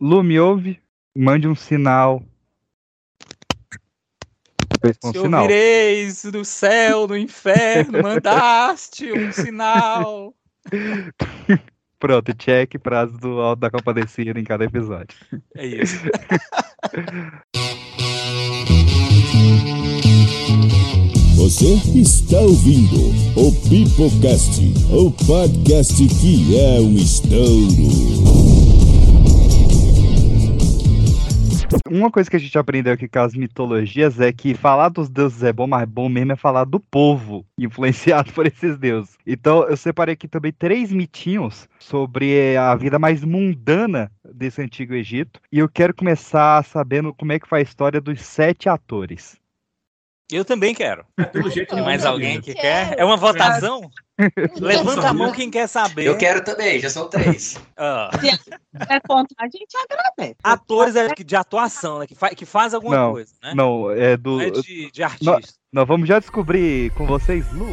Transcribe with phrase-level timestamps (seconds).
[0.00, 0.80] Lu, me ouve?
[1.14, 2.22] Mande um sinal.
[5.02, 5.42] Um Se sinal.
[5.42, 10.34] ouvireis do céu, do inferno, mandaste um sinal.
[11.98, 15.16] Pronto, check prazo do Alto da Compadecida em cada episódio.
[15.54, 15.96] É isso.
[21.36, 28.45] Você está ouvindo o Pipocast, o podcast que é um estouro.
[31.90, 35.42] Uma coisa que a gente aprendeu aqui com as mitologias é que falar dos deuses
[35.42, 39.16] é bom, mas bom mesmo é falar do povo influenciado por esses deuses.
[39.26, 45.40] Então eu separei aqui também três mitinhos sobre a vida mais mundana desse antigo Egito.
[45.50, 49.36] E eu quero começar sabendo como é que foi a história dos sete atores.
[50.30, 51.04] Eu também quero.
[51.32, 52.98] Pelo jeito, Tem mais alguém que quer?
[52.98, 53.88] É uma votação?
[54.58, 56.04] Levanta a mão quem quer saber.
[56.06, 57.56] Eu quero também, já são três.
[57.78, 58.10] Ah,
[58.88, 60.36] É contar, a gente agradece.
[60.42, 62.06] atores é de atuação, né?
[62.06, 63.52] Que, fa que faz alguma Não, coisa, né?
[63.54, 64.40] Não, é do.
[64.40, 65.38] É de, de artista.
[65.70, 67.66] Nós vamos já descobrir com vocês, Lu.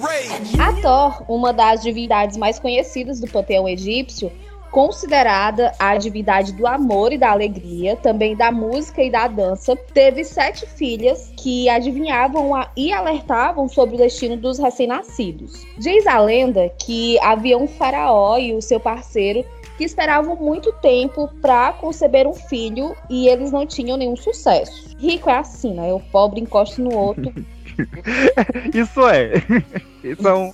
[0.00, 0.60] Rage.
[0.60, 4.30] Hathor, uma das divindades mais conhecidas do panteão egípcio,
[4.70, 10.24] considerada a divindade do amor e da alegria, também da música e da dança, teve
[10.24, 15.66] sete filhas que adivinhavam a- e alertavam sobre o destino dos recém-nascidos.
[15.76, 19.44] Diz a lenda que havia um faraó e o seu parceiro
[19.76, 24.96] que esperavam muito tempo para conceber um filho e eles não tinham nenhum sucesso.
[24.98, 25.92] Rico é assim, né?
[25.92, 27.32] O pobre encosta no outro.
[28.72, 29.32] Isso é.
[30.04, 30.52] É um...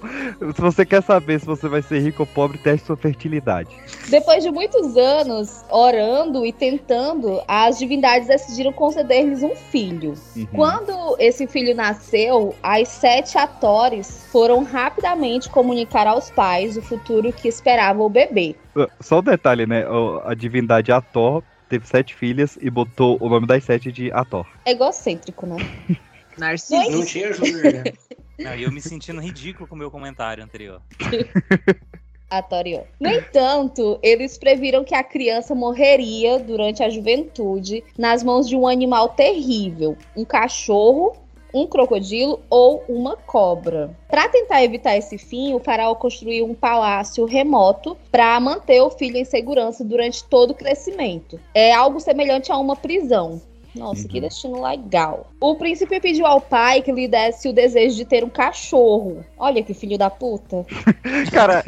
[0.54, 3.70] Se você quer saber se você vai ser rico ou pobre, teste sua fertilidade.
[4.08, 10.14] Depois de muitos anos orando e tentando, as divindades decidiram conceder-lhes um filho.
[10.36, 10.46] Uhum.
[10.54, 17.48] Quando esse filho nasceu, as sete atores foram rapidamente comunicar aos pais o futuro que
[17.48, 18.54] esperava o bebê.
[19.00, 19.84] Só um detalhe, né?
[20.24, 24.46] A divindade Ator teve sete filhas e botou o nome das sete de Ator.
[24.64, 25.56] Egocêntrico, né?
[26.38, 26.90] Narciso.
[26.90, 27.84] Não tinha Júnior, né?
[28.38, 30.80] Não, e eu me sentindo ridículo com o meu comentário anterior.
[32.30, 32.84] Atorió.
[33.00, 38.68] No entanto, eles previram que a criança morreria durante a juventude nas mãos de um
[38.68, 41.16] animal terrível, um cachorro,
[41.52, 43.96] um crocodilo ou uma cobra.
[44.08, 49.16] Para tentar evitar esse fim, o faraó construiu um palácio remoto para manter o filho
[49.16, 51.40] em segurança durante todo o crescimento.
[51.54, 53.40] É algo semelhante a uma prisão.
[53.78, 54.22] Nossa, que Uhum.
[54.22, 55.28] destino legal.
[55.40, 59.24] O príncipe pediu ao pai que lhe desse o desejo de ter um cachorro.
[59.38, 60.66] Olha que filho da puta.
[61.32, 61.64] Cara,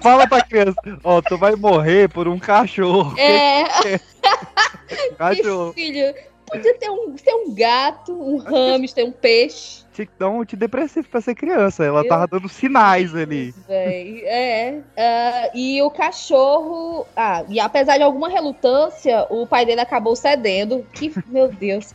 [0.00, 3.14] fala pra criança, ó, tu vai morrer por um cachorro.
[3.18, 3.64] É,
[5.18, 5.72] Cachorro.
[5.72, 6.14] filho.
[6.46, 9.84] Podia ter um, ter um gato, um hamster, um peixe.
[10.00, 11.84] Tinha que dar um antidepressivo pra ser criança.
[11.84, 13.54] Ela Eu- tava dando sinais ali.
[13.68, 14.78] É.
[14.96, 17.06] Ah, e o cachorro.
[17.14, 20.86] Ah, e apesar de alguma relutância, o pai dele acabou cedendo.
[20.94, 21.94] Que, meu Deus.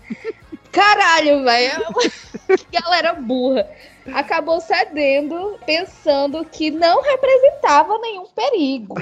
[0.71, 1.71] Caralho, velho.
[2.45, 3.67] Que galera burra.
[4.13, 8.93] Acabou cedendo, pensando que não representava nenhum perigo.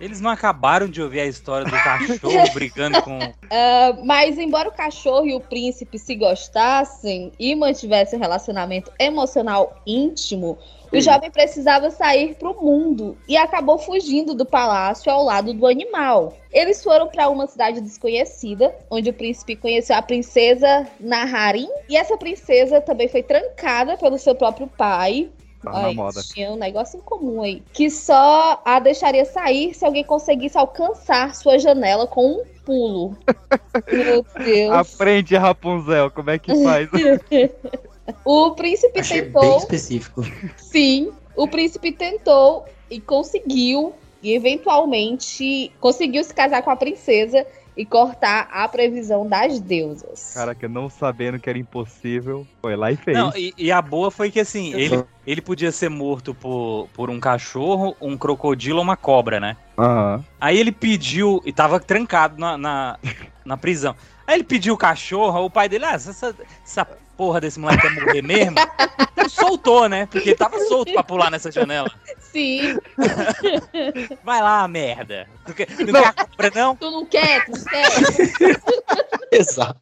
[0.00, 3.18] Eles não acabaram de ouvir a história do cachorro brigando com.
[3.48, 9.80] Ah, mas, embora o cachorro e o príncipe se gostassem e mantivessem um relacionamento emocional
[9.86, 10.58] íntimo,
[10.92, 15.66] o jovem precisava sair para o mundo e acabou fugindo do palácio ao lado do
[15.66, 16.36] animal.
[16.52, 22.16] Eles foram para uma cidade desconhecida, onde o príncipe conheceu a princesa Naharim, e essa
[22.16, 25.30] princesa também foi trancada pelo seu próprio pai.
[25.62, 26.22] Tá na moda.
[26.22, 27.62] Tinha um negócio em comum aí.
[27.72, 33.16] Que só a deixaria sair se alguém conseguisse alcançar sua janela com um pulo.
[33.90, 34.72] Meu Deus.
[34.72, 36.88] Aprende, Rapunzel, como é que faz?
[38.24, 39.58] O príncipe Achei bem tentou.
[39.58, 40.22] específico.
[40.56, 43.92] Sim, o príncipe tentou e conseguiu.
[44.20, 47.46] E eventualmente conseguiu se casar com a princesa
[47.78, 50.32] e cortar a previsão das deusas.
[50.34, 53.16] Caraca, não sabendo que era impossível, foi lá e fez.
[53.16, 57.08] Não, e, e a boa foi que assim, ele, ele podia ser morto por, por
[57.08, 59.56] um cachorro, um crocodilo ou uma cobra, né?
[59.78, 60.24] Aham.
[60.40, 62.98] Aí ele pediu, e tava trancado na, na,
[63.46, 63.94] na prisão.
[64.26, 66.34] Aí ele pediu o cachorro, o pai dele, ah, essa,
[66.64, 68.54] essa porra desse moleque quer morrer mesmo?
[69.12, 70.06] Então soltou, né?
[70.06, 71.90] Porque ele tava solto pra pular nessa janela.
[72.18, 72.78] Sim,
[74.24, 75.28] Vai lá, merda.
[75.44, 76.00] Tu quer, tu Não.
[76.00, 76.76] quer a cobra, não?
[76.76, 78.60] tu não quer, tu não quer.
[79.32, 79.80] Exato.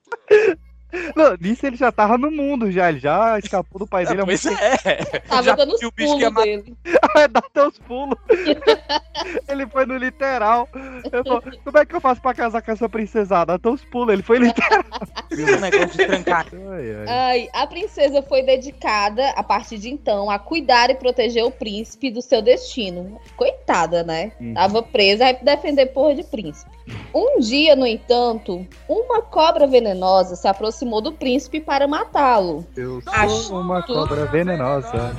[1.15, 2.89] Não, nisso ele já tava no mundo, já.
[2.89, 5.05] Ele já escapou do pai dele há pois é.
[5.29, 6.63] Tava Já dando os viu o bicho que ia pulos matar- dele.
[6.63, 6.97] tempo.
[7.33, 8.19] Dá até os pulos.
[9.49, 10.69] ele foi no literal.
[11.13, 13.47] Eu falo, como é que eu faço pra casar com essa princesada?
[13.47, 14.13] Dá até os pulos.
[14.13, 14.85] Ele foi literal.
[15.33, 16.47] Um negócio de trancar.
[16.53, 17.07] Ai, ai.
[17.09, 22.11] Ai, a princesa foi dedicada, a partir de então, a cuidar e proteger o príncipe
[22.11, 23.21] do seu destino.
[23.37, 24.33] Coitada, né?
[24.41, 24.55] Hum.
[24.55, 26.76] Tava presa, aí defender porra de príncipe.
[27.15, 32.67] Um dia, no entanto, uma cobra venenosa se aproximou do príncipe para matá-lo.
[32.77, 34.01] Eu Acho sou uma tudo.
[34.01, 35.15] cobra venenosa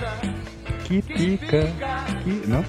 [0.85, 1.63] que pica.
[2.23, 2.47] Que...
[2.47, 2.63] Não?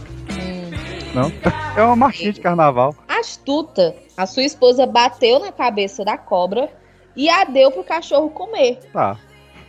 [1.14, 1.32] Não?
[1.76, 2.94] É uma marchinha de carnaval.
[3.06, 6.70] Astuta, a sua esposa bateu na cabeça da cobra
[7.16, 8.78] e a deu pro cachorro comer.
[8.92, 9.18] Tá.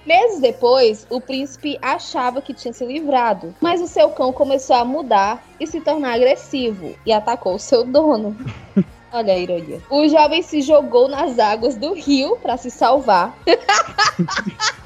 [0.06, 4.86] Meses depois, o príncipe achava que tinha se livrado, mas o seu cão começou a
[4.86, 8.36] mudar e se tornar agressivo e atacou o seu dono.
[9.12, 9.82] Olha a ironia.
[9.90, 13.36] O jovem se jogou nas águas do rio para se salvar.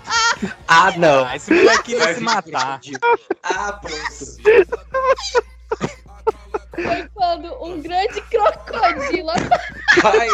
[0.68, 1.26] Ah, não.
[1.26, 2.82] Ah, esse moleque ia se matar.
[3.44, 4.36] Ah, pronto.
[6.76, 9.32] Foi quando um grande crocodilo
[10.02, 10.28] Vai.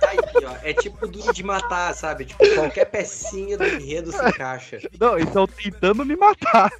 [0.00, 0.56] Tá aí, ó.
[0.62, 2.24] É tipo duro de matar, sabe?
[2.24, 4.78] Tipo, qualquer pecinha do enredo se encaixa.
[4.98, 6.72] Não, eles estão tentando me matar.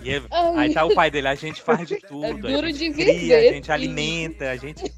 [0.00, 0.22] E é-
[0.56, 2.24] aí tá o pai dele, a gente faz de tudo.
[2.48, 4.82] É a duro gente de cria, viver, a gente alimenta, a gente.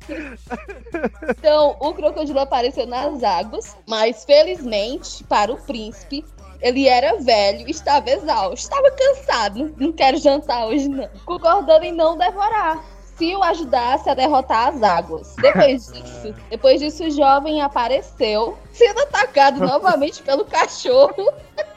[1.38, 6.25] Então, o crocodilo apareceu nas águas, mas felizmente para o príncipe,
[6.61, 11.08] ele era velho, estava exausto, estava cansado, não, não quero jantar hoje não.
[11.26, 12.82] Concordando em não devorar.
[13.17, 15.37] Se o ajudasse a derrotar as águas.
[15.37, 21.32] Depois disso, depois disso o jovem apareceu, sendo atacado novamente pelo cachorro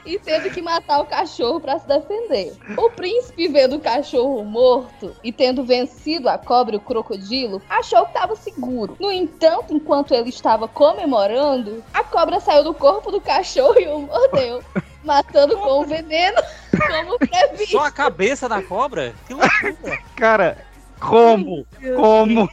[0.07, 2.55] e tendo que matar o cachorro para se defender.
[2.77, 8.03] O príncipe, vendo o cachorro morto e tendo vencido a cobra e o crocodilo, achou
[8.03, 8.95] que estava seguro.
[8.99, 13.99] No entanto, enquanto ele estava comemorando, a cobra saiu do corpo do cachorro e o
[13.99, 14.63] mordeu,
[15.03, 16.37] matando com o veneno,
[16.71, 17.71] como previsto.
[17.71, 19.13] Só a cabeça da cobra?
[19.27, 19.99] Que loucura.
[20.15, 20.57] Cara,
[20.99, 21.65] como?
[21.95, 22.49] Como?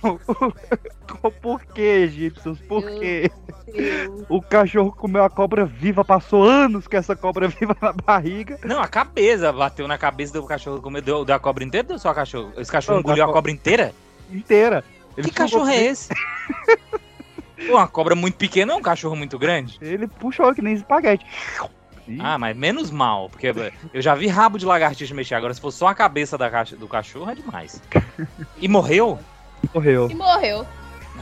[1.41, 2.59] Por que, egípcios?
[2.61, 3.31] Por quê?
[4.29, 8.59] O cachorro comeu a cobra viva, passou anos com essa cobra viva na barriga.
[8.65, 10.81] Não, a cabeça bateu na cabeça do cachorro.
[10.81, 12.53] Comeu, deu, deu a cobra inteira ou só a cachorro?
[12.57, 13.95] Esse cachorro Não, da engoliu a co- cobra inteira?
[14.31, 14.85] inteira.
[15.17, 16.09] Ele que cachorro é esse?
[17.67, 19.79] Pô, uma cobra muito pequena é um cachorro muito grande?
[19.81, 21.25] Ele puxou que nem espaguete.
[22.07, 23.53] Ih, Ah, mas menos mal, porque
[23.93, 25.35] eu já vi rabo de lagartixa mexer.
[25.35, 27.81] Agora, se for só a cabeça da caixa- do cachorro, é demais.
[28.59, 29.19] E morreu?
[29.75, 30.11] morreu.
[30.11, 30.67] E morreu.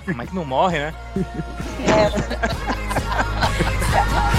[0.05, 0.94] Como é que não morre, né?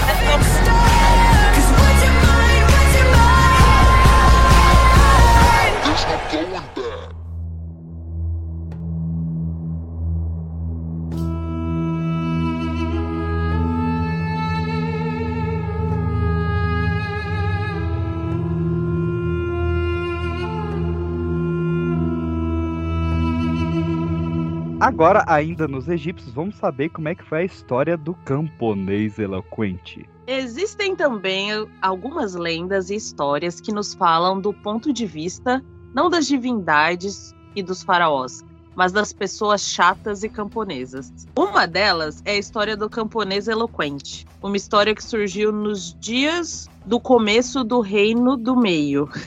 [24.84, 30.06] Agora, ainda nos egípcios, vamos saber como é que foi a história do camponês eloquente.
[30.26, 31.48] Existem também
[31.80, 35.64] algumas lendas e histórias que nos falam do ponto de vista
[35.94, 38.44] não das divindades e dos faraós,
[38.76, 41.10] mas das pessoas chatas e camponesas.
[41.34, 47.00] Uma delas é a história do camponês eloquente, uma história que surgiu nos dias do
[47.00, 49.08] começo do Reino do Meio.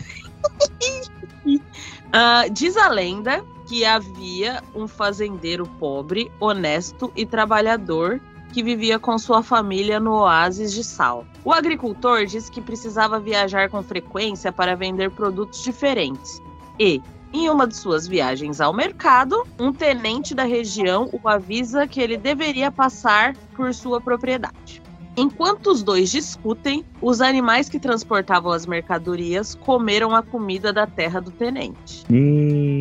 [2.13, 8.19] Ah, diz a lenda que havia um fazendeiro pobre, honesto e trabalhador
[8.53, 11.25] que vivia com sua família no oásis de sal.
[11.43, 16.41] O agricultor disse que precisava viajar com frequência para vender produtos diferentes.
[16.79, 17.01] E,
[17.33, 22.15] em uma de suas viagens ao mercado, um tenente da região o avisa que ele
[22.15, 24.81] deveria passar por sua propriedade.
[25.17, 31.19] Enquanto os dois discutem, os animais que transportavam as mercadorias comeram a comida da terra
[31.19, 32.05] do tenente.
[32.09, 32.76] Hum.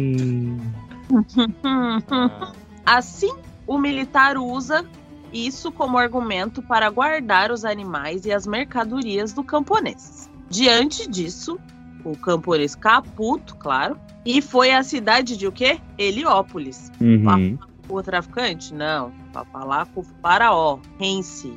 [2.84, 3.32] Assim,
[3.66, 4.84] o militar usa
[5.32, 10.30] isso como argumento para guardar os animais e as mercadorias do camponês.
[10.48, 11.58] Diante disso,
[12.04, 15.80] o camponês caputo, claro, e foi à cidade de o quê?
[15.98, 16.90] Heliópolis.
[17.00, 17.58] Uhum.
[17.88, 18.72] O traficante?
[18.72, 21.52] Não, para falar com o faraó, Rense.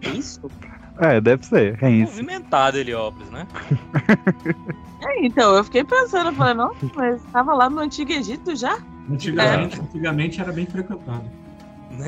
[0.00, 0.40] É isso?
[0.98, 1.82] É, deve ser.
[1.82, 2.12] É isso.
[2.12, 3.46] Movimentado Heliópolis, né?
[5.04, 8.78] É, então, eu fiquei pensando, eu falei, não, mas estava lá no Antigo Egito já?
[9.10, 11.24] Antigamente, antigamente era bem frequentado.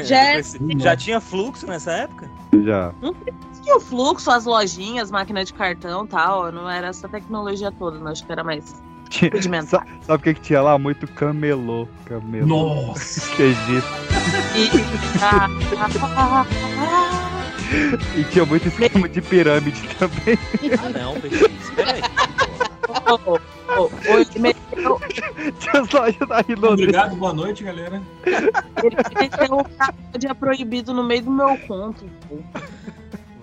[0.04, 0.42] Já é-
[0.78, 2.28] já tinha fluxo nessa época?
[2.64, 2.92] Já.
[3.62, 7.98] Tinha o fluxo, as lojinhas, máquina de cartão e tal, não era essa tecnologia toda,
[7.98, 8.74] não, acho que era mais
[9.10, 9.86] Tinha- rudimentar.
[10.02, 10.78] sabe o que, que tinha lá?
[10.78, 11.88] Muito camelô.
[12.06, 12.46] Camelô.
[12.46, 13.30] Nossa!
[13.42, 13.86] Egito.
[14.56, 14.70] E,
[15.20, 15.48] ah,
[16.16, 16.46] ah,
[18.16, 20.38] E tinha muito esquema de pirâmide também.
[20.82, 21.44] Ah, não, peixe.
[21.60, 22.02] Espera aí.
[23.06, 23.38] Ah, oh,
[23.76, 25.00] oh, oh, meteu.
[26.72, 28.02] Obrigado, boa noite, galera.
[28.82, 32.04] ele meteu o cara de proibido no meio do meu conto.
[32.28, 32.38] pô.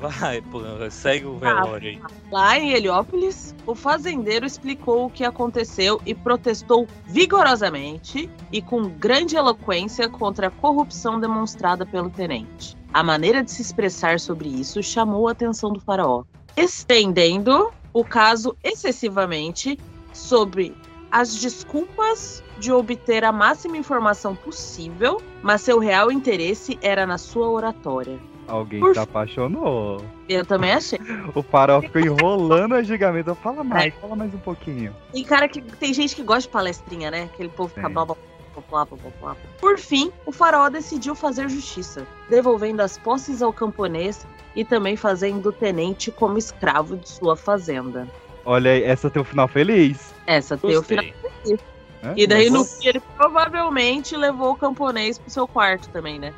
[0.01, 2.01] Vai, pô, segue o velório aí.
[2.31, 9.35] Lá em Heliópolis, o fazendeiro explicou o que aconteceu e protestou vigorosamente e com grande
[9.35, 12.75] eloquência contra a corrupção demonstrada pelo tenente.
[12.91, 16.23] A maneira de se expressar sobre isso chamou a atenção do faraó,
[16.57, 19.77] estendendo o caso excessivamente
[20.13, 20.75] sobre
[21.12, 27.50] as desculpas de obter a máxima informação possível, mas seu real interesse era na sua
[27.50, 28.17] oratória.
[28.48, 30.03] Alguém Por se apaixonou.
[30.27, 31.00] Eu também achei.
[31.33, 33.33] O farol ficou enrolando a gigamento.
[33.36, 33.63] Fala É.
[33.63, 34.93] mais, fala mais um pouquinho.
[35.13, 37.24] Tem cara que tem gente que gosta de palestrinha, né?
[37.33, 37.89] Aquele povo fica
[38.70, 39.36] Blá blá blá.
[39.60, 45.50] Por fim, o faraó decidiu fazer justiça, devolvendo as posses ao camponês e também fazendo
[45.50, 48.08] o tenente como escravo de sua fazenda.
[48.46, 50.13] Olha aí, essa tem um final feliz.
[50.27, 51.05] Essa tem o final.
[51.22, 51.60] Gostei.
[52.01, 52.13] né?
[52.17, 56.34] E daí no fim ele provavelmente levou o camponês pro seu quarto também, né?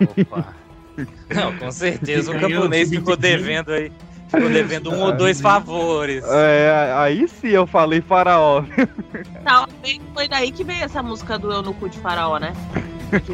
[0.00, 0.54] Opa.
[1.34, 3.90] Não, com certeza o camponês ficou devendo aí.
[4.32, 6.24] Ficou devendo um ou dois favores.
[6.24, 8.64] É, aí sim eu falei faraó.
[9.44, 12.54] Talvez foi daí que veio essa música do Eu no cu de faraó, né?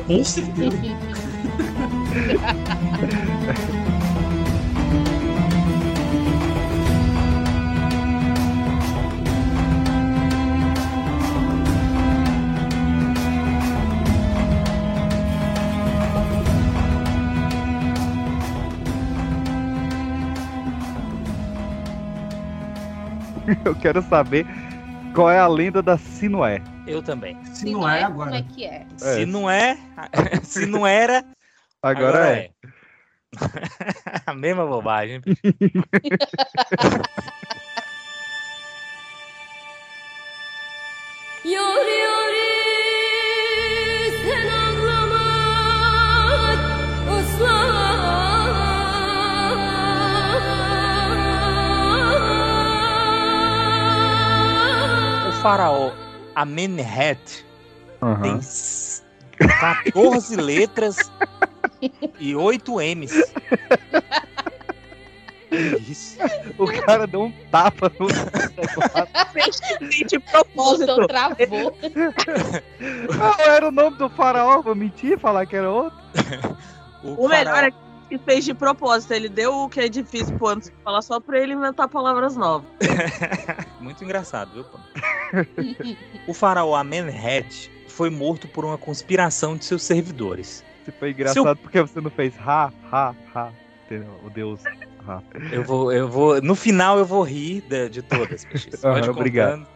[0.07, 0.77] Com certeza.
[23.65, 24.47] Eu quero saber
[25.15, 26.63] qual é a lenda da Sinué.
[26.87, 27.37] Eu também.
[27.55, 28.37] Se não é Como agora.
[28.39, 28.87] é que é?
[28.97, 29.79] Se não é,
[30.43, 31.25] se não era,
[31.83, 32.51] Agora, é.
[34.27, 35.21] A mesma bobagem.
[41.45, 42.68] Yori yori
[55.43, 55.93] faraó
[56.35, 57.45] Amenhet
[58.03, 58.23] Aham.
[58.23, 59.03] tem s-
[59.93, 61.11] 14 letras
[62.19, 63.13] e 8 M's.
[65.89, 66.19] Isso.
[66.59, 68.07] O cara deu um tapa no
[69.89, 70.87] De propósito.
[70.87, 71.79] Voltou, travou.
[73.17, 74.61] Qual era o nome do faraó?
[74.61, 75.99] Vou mentir, falar que era outro.
[77.01, 77.77] O, O melhor faraó- é que
[78.17, 79.13] fez de propósito.
[79.13, 82.71] Ele deu o que é difícil pro Anderson falar só pra ele inventar palavras novas.
[83.81, 84.65] Muito engraçado, viu?
[84.65, 84.79] pô?
[86.27, 90.65] o faraó Amenhet foi morto por uma conspiração de seus servidores.
[90.85, 93.51] Se foi engraçado porque você não fez ha, ha, ha.
[94.23, 94.63] O deus.
[95.07, 95.23] Ha.
[95.51, 98.81] Eu vou, eu vou, no final eu vou rir de, de todas, Peixes.
[98.81, 99.67] Pode Aham, obrigado.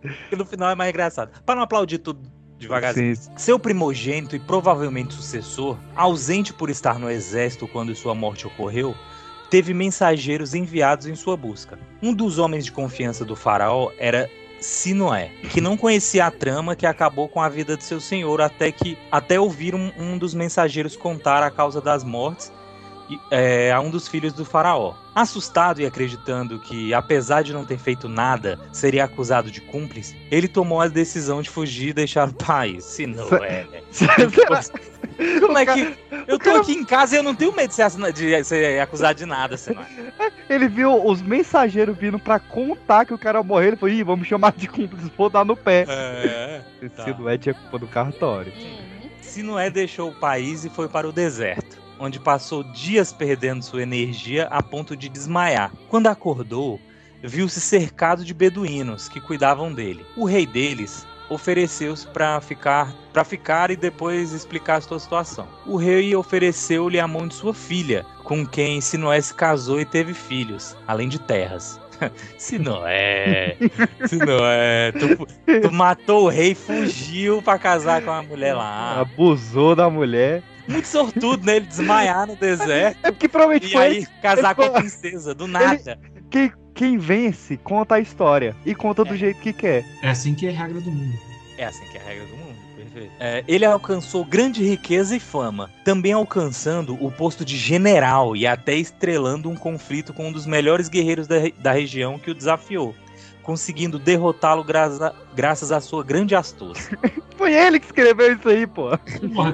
[0.00, 1.30] Porque no final é mais engraçado.
[1.44, 3.14] Para não aplaudir tudo devagarzinho.
[3.16, 8.94] Sim, Seu primogênito e provavelmente sucessor, ausente por estar no exército quando sua morte ocorreu,
[9.50, 11.78] teve mensageiros enviados em sua busca.
[12.02, 16.86] Um dos homens de confiança do faraó era Sinoé, que não conhecia a trama que
[16.86, 20.96] acabou com a vida de seu senhor até que até ouvir um, um dos mensageiros
[20.96, 22.52] contar a causa das mortes
[23.30, 24.94] é, a um dos filhos do faraó.
[25.14, 30.48] Assustado e acreditando que, apesar de não ter feito nada, seria acusado de cúmplice, ele
[30.48, 32.84] tomou a decisão de fugir e deixar o país.
[32.84, 33.84] Se não é, velho.
[35.40, 35.96] Como é que.
[36.26, 39.18] Eu tô aqui em casa e eu não tenho medo de ser, de ser acusado
[39.18, 39.84] de nada, Senhor.
[40.48, 43.68] Ele viu os mensageiros vindo pra contar que o cara morreu.
[43.68, 45.84] Ele falou: Ih, vamos chamar de cúmplice, vou dar no pé.
[45.88, 46.62] É.
[46.88, 47.04] tá.
[47.04, 48.52] Se não é, tinha culpa do cartório.
[48.52, 48.92] Uhum.
[49.32, 54.48] Sinoé deixou o país e foi para o deserto, onde passou dias perdendo sua energia
[54.50, 55.72] a ponto de desmaiar.
[55.88, 56.80] Quando acordou,
[57.22, 60.04] viu-se cercado de beduínos que cuidavam dele.
[60.16, 65.46] O rei deles ofereceu-se para ficar, para ficar e depois explicar sua situação.
[65.64, 70.12] O rei ofereceu-lhe a mão de sua filha, com quem Sinoé se casou e teve
[70.12, 71.80] filhos, além de terras.
[72.36, 73.56] Sinoé,
[74.08, 75.26] Sinoé, tu,
[75.62, 79.00] tu matou o rei fugiu para casar com a mulher lá.
[79.00, 80.42] Abusou da mulher.
[80.68, 81.56] Muito sortudo, né?
[81.56, 85.46] Ele desmaiar no deserto É porque provavelmente e foi aí casar com a princesa, do
[85.46, 85.98] nada.
[86.30, 89.16] quem, quem vence conta a história e conta do É.
[89.16, 89.84] jeito que quer.
[90.02, 91.18] É assim que é a regra do mundo.
[91.58, 93.12] É assim que é a regra do mundo, perfeito.
[93.20, 98.74] É, ele alcançou grande riqueza e fama, também alcançando o posto de general e até
[98.74, 102.94] estrelando um conflito com um dos melhores guerreiros da, re- da região que o desafiou.
[103.42, 106.98] Conseguindo derrotá-lo graça- graças à sua grande astúcia.
[107.36, 108.90] Foi ele que escreveu isso aí, pô.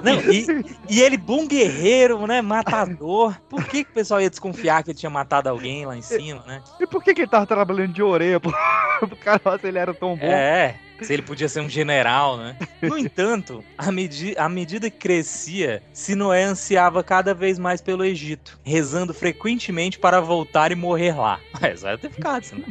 [0.03, 0.47] Não, e,
[0.91, 2.43] e ele, bom guerreiro, né?
[2.43, 3.35] Matador.
[3.49, 6.43] Por que, que o pessoal ia desconfiar que ele tinha matado alguém lá em cima,
[6.47, 6.61] né?
[6.79, 8.53] E por que, que ele tava trabalhando de orelha, pô?
[9.01, 10.25] O cara, nossa, ele era tão bom.
[10.27, 12.57] É, se ele podia ser um general, né?
[12.83, 18.59] No entanto, à, medi à medida que crescia, Sinoé ansiava cada vez mais pelo Egito,
[18.65, 21.39] rezando frequentemente para voltar e morrer lá.
[21.63, 22.65] Mas vai ter ficado, senão.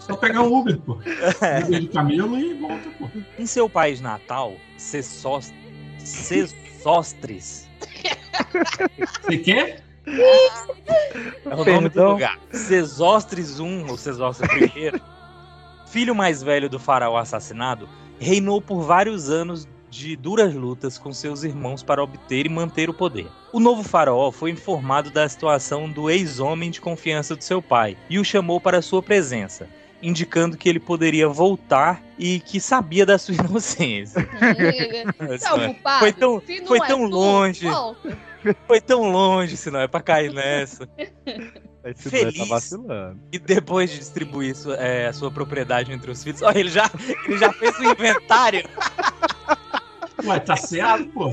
[0.00, 0.98] Só pegar um Uber, pô.
[1.40, 1.62] É.
[1.64, 3.08] Uber de camelo e volta, pô.
[3.38, 5.62] Em seu país natal, Sessostres
[9.22, 9.84] Você quer?
[10.06, 12.38] É o nome do lugar.
[12.50, 14.92] Sesostres I, ou Sesostres I,
[15.86, 21.44] filho mais velho do faraó assassinado, reinou por vários anos de duras lutas com seus
[21.44, 23.26] irmãos para obter e manter o poder.
[23.52, 28.18] O novo faraó foi informado da situação do ex-homem de confiança de seu pai e
[28.18, 29.68] o chamou para sua presença,
[30.02, 34.26] indicando que ele poderia voltar e que sabia da sua inocência.
[35.66, 35.98] Culpado.
[35.98, 37.66] Foi tão- foi é tão longe.
[37.68, 38.18] volta.
[38.66, 40.88] Foi tão longe, se não é pra cair nessa.
[41.84, 42.38] Esse Feliz.
[42.38, 43.20] tá vacilando.
[43.32, 46.88] E depois de distribuir sua- é, a sua propriedade entre os filhos, olha, ele já,
[47.26, 48.62] ele já fez o inventário.
[50.24, 51.30] Ué, tá certo, pô.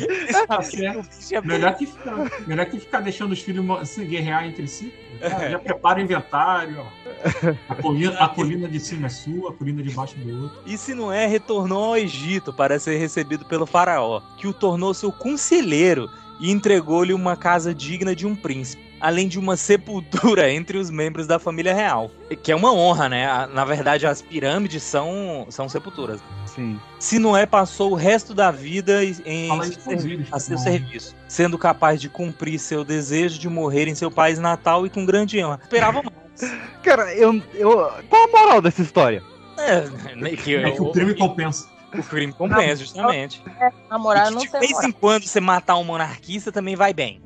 [0.48, 1.08] Tá certo.
[1.32, 4.94] É Melhor que ficar, melhor que ficar deixando os filhos se guerrear entre si.
[5.22, 7.54] Já, já prepara o inventário, ó.
[7.68, 10.62] A colina, a colina de cima é sua, a colina de baixo do outro.
[10.66, 14.94] E se não é, retornou ao Egito para ser recebido pelo faraó, que o tornou
[14.94, 20.78] seu conselheiro e entregou-lhe uma casa digna de um príncipe, além de uma sepultura entre
[20.78, 22.12] os membros da família real.
[22.44, 23.28] Que é uma honra, né?
[23.30, 26.20] A- Na verdade, as pirâmides são, são sepulturas.
[26.46, 26.80] Sim.
[27.00, 29.50] Sinué passou o resto da vida em
[30.32, 34.86] a seu serviço, sendo capaz de cumprir seu desejo de morrer em seu país natal
[34.86, 35.60] e com grande honra.
[35.64, 36.52] Esperava mais.
[36.84, 37.70] Cara, eu, eu.
[38.10, 39.22] Qual a moral dessa história?
[39.58, 39.82] É,
[40.38, 41.68] que, É que o crime compensa.
[41.94, 43.44] o crime compensa, justamente.
[43.90, 44.90] Namorar E não de vez moral.
[44.90, 47.22] em quando você matar um monarquista também vai bem.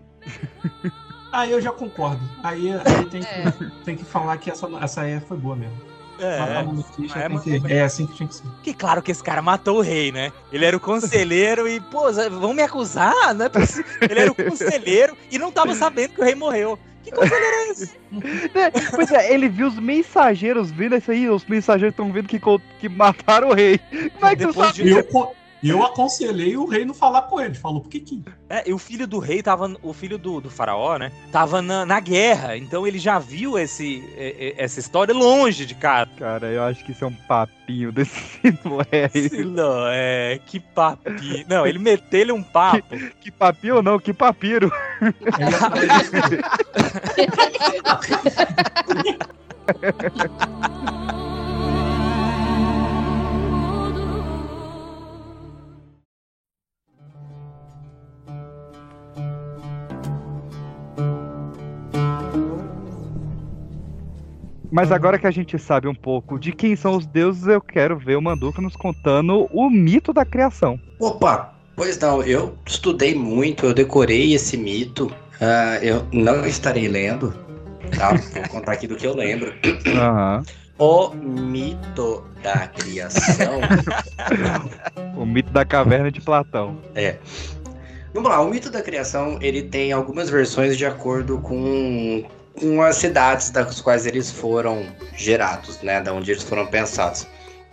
[1.34, 2.22] Aí eu já concordo.
[2.44, 3.54] Aí, aí tem, que, É.
[3.84, 5.76] tem que falar que essa, essa aí foi boa mesmo.
[6.20, 8.44] É, é, tem mas- que- é assim que tinha que ser.
[8.62, 10.32] que claro que esse cara matou o rei, né?
[10.52, 12.04] Ele era o conselheiro e, pô,
[12.40, 13.34] vão me acusar?
[13.34, 13.92] Não é possível.
[14.00, 16.78] Ele era o conselheiro e não tava sabendo que o rei morreu.
[17.04, 17.92] Que conselheiro é esse?
[18.96, 22.40] Pois é, ele viu os mensageiros vindo isso aí, os mensageiros estão vendo que,
[22.80, 23.80] que mataram o rei.
[23.80, 24.84] Como é que tu Depois sabe?
[24.84, 27.56] de- eu, e eu aconselhei o rei não falar com ele.
[27.56, 28.22] Falou, por que que?
[28.50, 29.74] É, e o filho do rei tava.
[29.82, 31.10] O filho do, do faraó, né?
[31.32, 32.58] Tava na, na guerra.
[32.58, 34.04] Então ele já viu esse,
[34.58, 36.12] essa história longe de casa.
[36.18, 39.46] Cara, eu acho que isso é um papinho desse aí.
[39.46, 40.38] Não, é.
[40.46, 41.46] Que papinho.
[41.48, 42.98] Não, ele meteu-lhe um papo.
[43.22, 44.70] Que papinho não, que papiro.
[64.74, 67.96] Mas agora que a gente sabe um pouco de quem são os deuses, eu quero
[67.96, 70.80] ver o Manduca nos contando o mito da criação.
[71.00, 75.14] Opa, pois não, eu estudei muito, eu decorei esse mito.
[75.40, 77.32] Ah, eu não estarei lendo,
[77.96, 78.16] tá?
[78.16, 79.54] Vou contar aqui do que eu lembro.
[79.96, 80.44] Aham.
[80.80, 83.62] O mito da criação.
[85.16, 86.80] O mito da caverna de Platão.
[86.96, 87.18] É.
[88.12, 92.26] Vamos lá, o mito da criação ele tem algumas versões de acordo com,
[92.60, 94.86] com as cidades das quais eles foram
[95.16, 96.02] gerados, né?
[96.02, 97.28] Da onde eles foram pensados.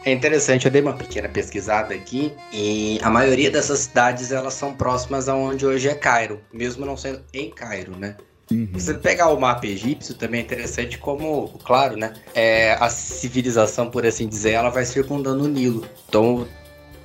[0.04, 4.72] É interessante, eu dei uma pequena pesquisada aqui e a maioria dessas cidades elas são
[4.72, 8.16] próximas aonde hoje é Cairo, mesmo não sendo em Cairo, né?
[8.50, 8.68] Uhum.
[8.76, 12.14] Se você pegar o mapa egípcio, também é interessante como, claro, né?
[12.34, 15.86] É, a civilização, por assim dizer, ela vai circundando o Nilo.
[16.08, 16.48] Então,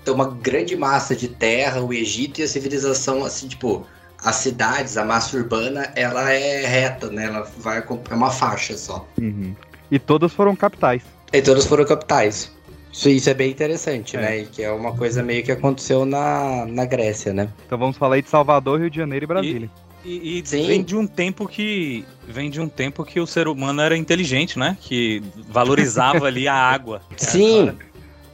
[0.04, 3.86] tem uma grande massa de terra, o Egito e a civilização, assim, tipo,
[4.24, 7.26] as cidades, a massa urbana, ela é reta, né?
[7.26, 9.08] Ela vai com é uma faixa só.
[9.20, 9.56] Uhum.
[9.92, 11.04] E todas foram capitais.
[11.32, 12.52] E todas foram capitais.
[12.92, 14.22] Isso, isso é bem interessante, É.
[14.22, 14.38] né?
[14.40, 17.50] E que é uma coisa meio que aconteceu na, na Grécia, né?
[17.66, 19.70] Então vamos falar aí de Salvador, Rio de Janeiro e Brasília.
[20.04, 20.68] E, e Sim.
[20.68, 22.06] vem de um tempo que.
[22.28, 24.78] Vem de um tempo que o ser humano era inteligente, né?
[24.80, 27.02] Que valorizava ali a água.
[27.18, 27.76] Sim,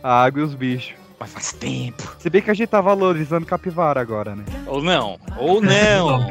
[0.04, 0.94] A água e os bichos.
[1.22, 2.16] Mas faz tempo.
[2.18, 4.44] Se bem que a gente tá valorizando capivara agora, né?
[4.66, 5.20] Ou não.
[5.38, 6.28] Ou não.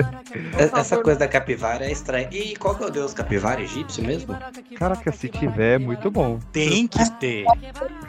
[0.56, 2.30] essa coisa da capivara é estranha.
[2.32, 4.34] E qual que é o deus capivara egípcio mesmo?
[4.78, 6.38] Caraca, se tiver, é muito bom.
[6.50, 7.44] Tem que ter.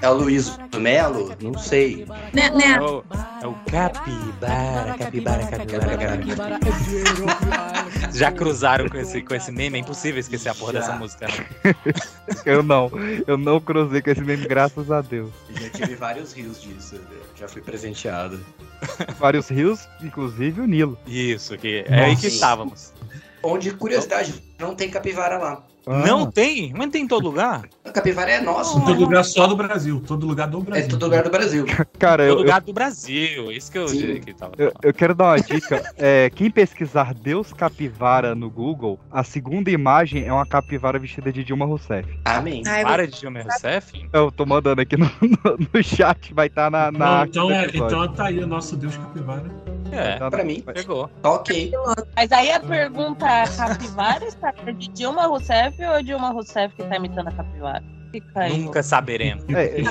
[0.01, 1.35] É o Luiz Melo?
[1.41, 2.05] Não sei.
[2.31, 2.79] Né, É né?
[2.79, 3.03] o,
[3.41, 6.59] é o capibara, capibara, capibara, capibara.
[8.13, 9.77] Já cruzaram com esse, com esse meme?
[9.77, 10.79] É impossível esquecer a porra Já.
[10.79, 11.27] dessa música.
[11.27, 11.75] né?
[12.45, 12.91] Eu não.
[13.25, 15.31] Eu não cruzei com esse meme, graças a Deus.
[15.49, 16.99] Já tive vários rios disso.
[17.35, 18.39] Já fui presenteado.
[19.17, 20.99] Vários rios, inclusive o Nilo.
[21.07, 22.27] Isso, que é aí que Nossa.
[22.27, 22.93] estávamos.
[23.41, 25.63] Onde, curiosidade, não tem capivara lá.
[25.85, 26.73] Ah, Não tem?
[26.75, 27.63] Mas tem em todo lugar?
[27.83, 28.79] A capivara é nosso.
[28.81, 30.01] Todo lugar só do Brasil.
[30.05, 30.89] Todo lugar do É Brasil.
[30.89, 31.65] todo lugar do Brasil.
[31.99, 33.51] Cara, eu, todo eu, lugar do Brasil.
[33.51, 34.21] Isso que eu, Sim.
[34.21, 34.85] que tava eu, falando.
[34.85, 35.93] eu quero dar uma dica.
[35.97, 41.43] É, quem pesquisar Deus Capivara no Google, a segunda imagem é uma capivara vestida de
[41.43, 42.07] Dilma Rousseff.
[42.25, 42.63] Amém.
[42.65, 44.07] Ai, Para de Dilma Rousseff?
[44.11, 47.67] Eu tô mandando aqui no, no, no chat, vai estar na, na Não, então, é,
[47.73, 49.62] então tá aí o nosso Deus capivara.
[49.93, 51.07] É, Tá Pra mim, pegou.
[51.21, 51.71] tá ok.
[52.15, 56.83] Mas aí a pergunta é, a capivara está de Dilma Rousseff ou Dilma Rousseff que
[56.83, 57.83] tá imitando a capivara?
[58.11, 58.59] Fica aí.
[58.59, 59.43] Nunca saberemos.
[59.49, 59.81] É,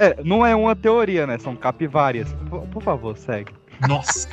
[0.00, 1.38] é, não é uma teoria, né?
[1.38, 2.32] São capivárias.
[2.48, 3.52] Por, por favor, segue.
[3.86, 4.26] Nossa.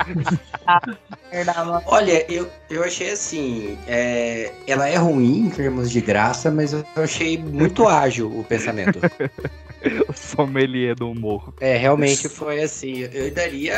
[0.65, 1.81] Mano.
[1.87, 3.77] Olha, eu, eu achei assim.
[3.87, 8.99] é, ela é ruim em termos de graça, mas eu achei muito ágil o pensamento.
[10.07, 11.53] O sommelier do humor.
[11.59, 13.07] É, realmente foi assim.
[13.13, 13.75] Eu daria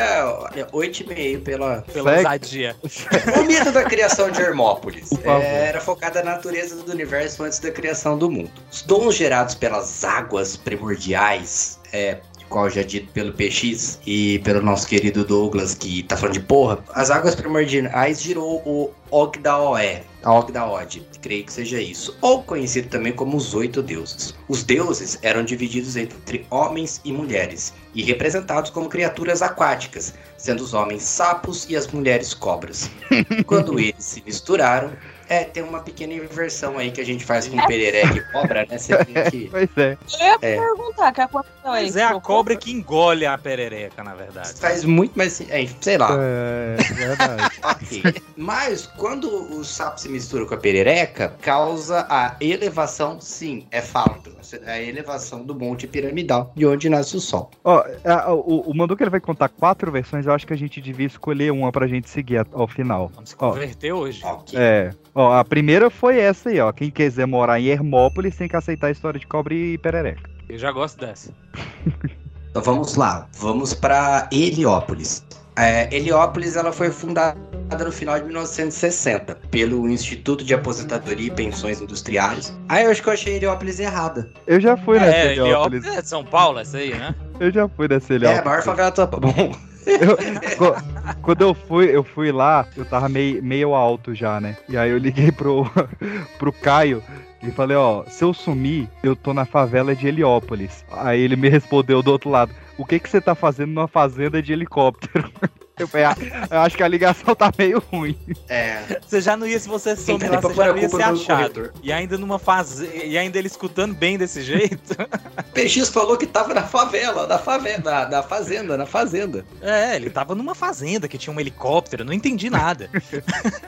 [0.52, 1.82] olha, 8,5 pela.
[1.82, 2.24] Pela Segue.
[2.26, 2.76] ousadia.
[3.40, 7.70] O mito da criação de Hermópolis é, era focada na natureza do universo antes da
[7.70, 8.50] criação do mundo.
[8.70, 14.86] Os dons gerados pelas águas primordiais, é, qual já dito pelo PX e pelo nosso
[14.86, 21.06] querido Douglas, que tá falando de porra, as águas primordiais girou o Ogdaoé, a Ogdaod,
[21.22, 24.34] creio que seja isso, ou conhecido também como os oito deuses.
[24.48, 30.74] Os deuses eram divididos entre homens e mulheres, e representados como criaturas aquáticas, sendo os
[30.74, 32.90] homens sapos e as mulheres cobras.
[33.46, 34.92] Quando eles se misturaram,
[35.28, 38.78] é, tem uma pequena inversão aí que a gente faz com perereca e cobra, né?
[38.78, 39.48] Você tem que...
[39.50, 39.96] Pois é.
[40.20, 40.56] Eu ia É.
[40.58, 41.84] perguntar, que aconteceu aí?
[41.86, 44.54] Mas é a cobra que engole a perereca, na verdade.
[44.60, 45.40] Faz muito mais...
[45.50, 46.10] É, sei lá.
[46.20, 47.56] É, verdade.
[47.66, 48.14] Ok.
[48.36, 54.34] Mas quando o sapo se mistura com a perereca, causa a elevação, sim, é fato.
[54.66, 57.50] A elevação do monte piramidal, de onde nasce o sol.
[57.64, 60.80] Ó, a- o, o Manduca ele vai contar quatro versões, eu acho que a gente
[60.80, 63.10] devia escolher uma pra gente seguir a- ao final.
[63.14, 64.20] Vamos se converter hoje.
[64.24, 64.58] Ok.
[64.58, 64.92] É.
[65.18, 66.70] Ó, a primeira foi essa aí, ó.
[66.72, 70.28] Quem quiser morar em Hermópolis tem que aceitar a história de cobre e perereca.
[70.46, 71.32] Eu já gosto dessa.
[72.50, 75.22] Então vamos lá, vamos para Heliópolis.
[75.58, 77.36] É, Heliópolis ela foi fundada
[77.84, 82.56] no final de 1960 pelo Instituto de Aposentadoria e Pensões Industriais.
[82.66, 84.30] Aí eu acho que eu achei Heliópolis errada.
[84.46, 85.84] Eu já fui nessa É, Heliópolis.
[85.84, 87.14] Heliópolis é de São Paulo, essa aí, né?
[87.38, 88.44] Eu já fui nessa É, a Heliópolis.
[88.46, 89.52] maior favela do Bom,
[89.86, 94.56] Eu- quando eu fui, eu fui lá, eu tava meio, meio alto já, né?
[94.68, 95.64] E aí eu liguei pro,
[96.38, 97.02] pro Caio
[97.42, 100.84] e falei, ó, se eu sumir, eu tô na favela de Heliópolis.
[100.90, 104.42] Aí ele me respondeu do outro lado, o que que você tá fazendo numa fazenda
[104.42, 105.30] de helicóptero?
[105.78, 106.16] Eu falei, ah,
[106.50, 108.16] eu acho que a ligação tá meio ruim.
[108.48, 110.96] é, Você já não ia, se você some Quem lá, você já não ia ser
[110.96, 111.72] do achado.
[111.82, 112.88] E ainda numa fase...
[113.04, 114.96] E ainda ele escutando bem desse jeito.
[115.52, 119.44] PX falou que tava na favela, na favela, na, na fazenda, na fazenda.
[119.60, 122.88] É, ele tava numa fazenda que tinha um helicóptero, eu não entendi nada.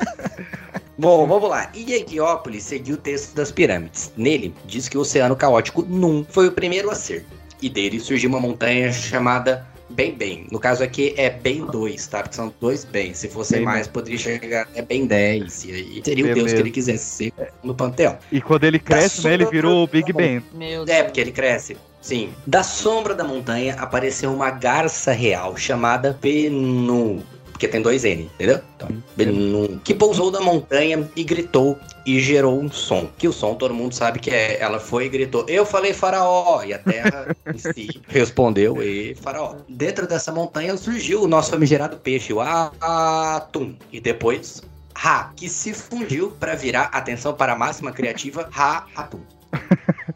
[0.96, 1.70] Bom, vamos lá.
[1.74, 4.12] E Heliópolis seguiu o texto das pirâmides.
[4.16, 7.26] Nele, diz que o Oceano Caótico Num foi o primeiro a ser.
[7.60, 10.46] E dele surgiu uma montanha chamada Bem Bem.
[10.50, 12.22] No caso aqui é Bem 2, tá?
[12.22, 13.14] Porque são dois bem.
[13.14, 15.64] Se fosse Bem mais, poderia chegar até Bem 10.
[15.64, 18.18] E aí seria o Deus que ele quisesse ser no panteão.
[18.30, 20.42] E quando ele cresce, né, ele virou o Big Ben.
[20.52, 21.76] Meu É, porque ele cresce.
[22.00, 22.32] Sim.
[22.46, 27.22] Da sombra da montanha apareceu uma garça real chamada Benu.
[27.58, 28.60] Porque tem dois N, entendeu?
[28.76, 29.80] Então, Benu.
[29.82, 33.10] Que pousou na montanha e gritou e gerou um som.
[33.18, 34.60] Que o som todo mundo sabe que é.
[34.60, 36.62] Ela foi e gritou: Eu falei faraó.
[36.62, 39.56] E a terra em si respondeu: E faraó.
[39.68, 43.74] Dentro dessa montanha surgiu o nosso famigerado peixe, o atum.
[43.92, 44.62] E depois.
[44.94, 49.20] Ra, que se fundiu para virar, atenção para a máxima criativa, Ra-Atum.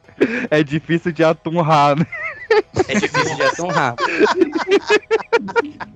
[0.50, 2.06] É difícil de atum rar, né?
[2.86, 3.96] É difícil de atum Ra.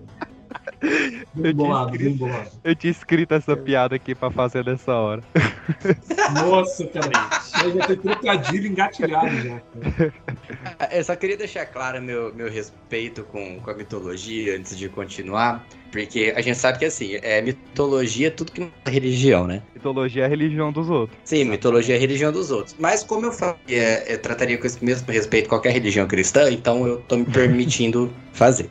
[1.34, 2.50] Bem bolado, bem bolado.
[2.62, 5.22] Eu tinha escrito essa piada aqui pra fazer nessa hora.
[6.34, 7.10] Nossa, peraí.
[7.54, 9.60] Aí já tem trocadilho engatilhado já.
[9.60, 10.14] cara.
[10.92, 15.66] Eu só queria deixar claro meu, meu respeito com, com a mitologia antes de continuar,
[15.90, 19.62] porque a gente sabe que assim, é mitologia é tudo que não é religião, né?
[19.74, 21.18] Mitologia é a religião dos outros.
[21.24, 22.76] Sim, mitologia é a religião dos outros.
[22.78, 26.86] Mas como eu falei, é, eu trataria com esse mesmo respeito qualquer religião cristã, então
[26.86, 28.70] eu tô me permitindo fazer.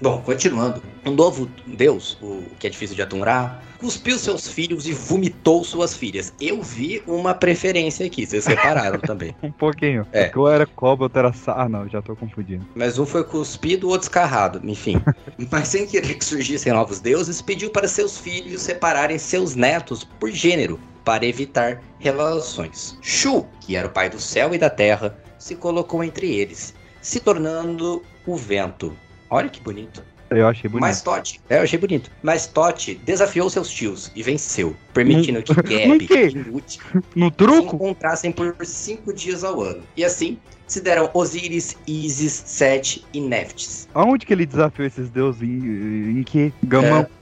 [0.00, 0.82] Bom, continuando.
[1.04, 5.96] Um novo deus, o que é difícil de aturar, cuspiu seus filhos e vomitou suas
[5.96, 6.32] filhas.
[6.40, 9.34] Eu vi uma preferência aqui, vocês repararam também.
[9.42, 10.06] Um pouquinho.
[10.12, 10.24] É.
[10.24, 11.54] Porque ou era cobra, outro era sa...
[11.62, 12.66] Ah, não, já tô confundindo.
[12.74, 15.00] Mas um foi cuspido, o outro escarrado, enfim.
[15.50, 20.30] Mas sem querer que surgissem novos deuses, pediu para seus filhos separarem seus netos por
[20.30, 22.98] gênero, para evitar relações.
[23.00, 27.20] Shu, que era o pai do céu e da terra, se colocou entre eles, se
[27.20, 28.94] tornando o vento.
[29.30, 30.02] Olha que bonito.
[30.30, 30.82] Eu achei bonito.
[30.82, 32.10] Mas Tote, é, eu achei bonito.
[32.22, 35.52] Mas Tote desafiou seus tios e venceu, permitindo que
[35.88, 36.28] No Geb quê?
[36.28, 36.78] e Nut
[37.16, 37.76] No se truco?
[37.76, 39.82] encontrassem por cinco dias ao ano.
[39.96, 43.88] E assim se deram Osíris, Isis, Sete e Neftis.
[43.94, 45.40] Aonde que ele desafiou esses deuses?
[45.40, 46.52] Em, em que?
[46.62, 47.00] Gamão?
[47.00, 47.17] É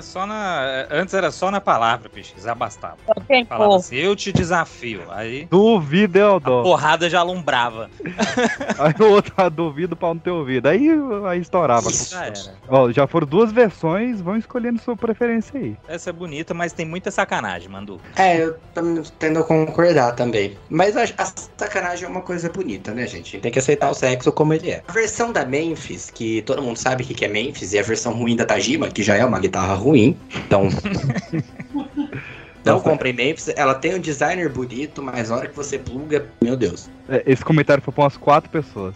[0.00, 0.86] só na.
[0.90, 2.34] Antes era só na palavra, bicho.
[2.38, 2.96] Já bastava.
[3.06, 3.76] Só quem Falava for.
[3.76, 5.02] assim, eu te desafio.
[5.10, 6.62] Aí Duvido, é o a dó.
[6.62, 7.90] porrada já alumbrava.
[8.78, 10.66] Aí o outro ah, duvido pra não ter ouvido.
[10.68, 10.88] Aí,
[11.26, 11.90] aí estourava.
[11.90, 12.34] Já era.
[12.68, 15.76] Ó, já foram duas versões, vão escolhendo sua preferência aí.
[15.88, 18.00] Essa é bonita, mas tem muita sacanagem, Mandu.
[18.16, 20.56] É, eu também tendo a concordar também.
[20.70, 21.26] Mas a, a
[21.56, 23.38] sacanagem é uma coisa bonita, né, gente?
[23.38, 24.82] Tem que aceitar o sexo como ele é.
[24.86, 27.82] A versão da Memphis, que todo mundo sabe o que que é Memphis, e a
[27.82, 30.16] versão ruim da Tajima, que já é uma guitarra ruim.
[30.46, 30.68] Então.
[32.64, 36.56] Não comprei Memphis, ela tem um designer bonito, mas a hora que você pluga, meu
[36.56, 36.88] Deus.
[37.08, 38.94] É, Esse comentário foi pra umas quatro pessoas.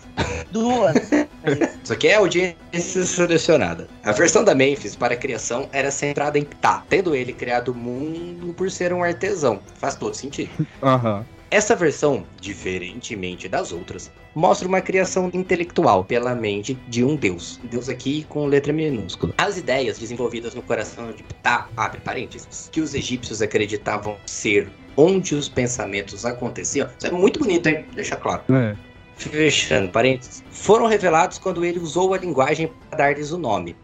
[0.53, 0.95] Duas.
[1.83, 3.89] Isso aqui é audiência selecionada.
[4.05, 7.75] A versão da Memphis para a criação era centrada em Ptah, tendo ele criado o
[7.75, 9.61] mundo por ser um artesão.
[9.79, 10.51] Faz todo sentido.
[10.83, 11.25] Aham.
[11.49, 17.61] Essa versão, diferentemente das outras, mostra uma criação intelectual pela mente de um deus.
[17.65, 19.33] Deus aqui com letra minúscula.
[19.39, 25.37] As ideias desenvolvidas no coração de Ptah, abre parênteses, que os egípcios acreditavam ser onde
[25.37, 26.89] os pensamentos aconteciam.
[26.99, 27.85] Isso é muito bonito, hein?
[27.95, 28.43] Deixa claro.
[28.53, 28.77] É.
[29.15, 33.77] Fechando parênteses, foram revelados quando ele usou a linguagem para dar-lhes o nome.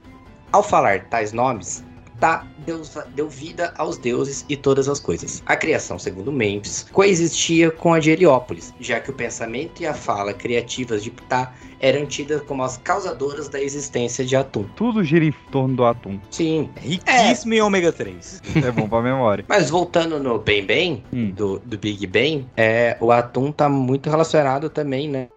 [0.50, 1.84] Ao falar tais nomes,
[2.22, 2.80] Ptah deu,
[3.16, 5.42] deu vida aos deuses e todas as coisas.
[5.44, 9.92] A criação, segundo Memphis, coexistia com a de Heliópolis, já que o pensamento e a
[9.92, 14.64] fala criativas de Ptah eram tidas como as causadoras da existência de Atum.
[14.76, 16.20] Tudo gira em torno do atum.
[16.30, 16.70] Sim.
[16.76, 18.40] Riquíssimo em ômega 3.
[18.64, 19.44] É bom pra memória.
[19.50, 21.32] Mas voltando no Bem Bem, Hum.
[21.32, 25.28] do, do Big Bang, é, o Atum tá muito relacionado também, né,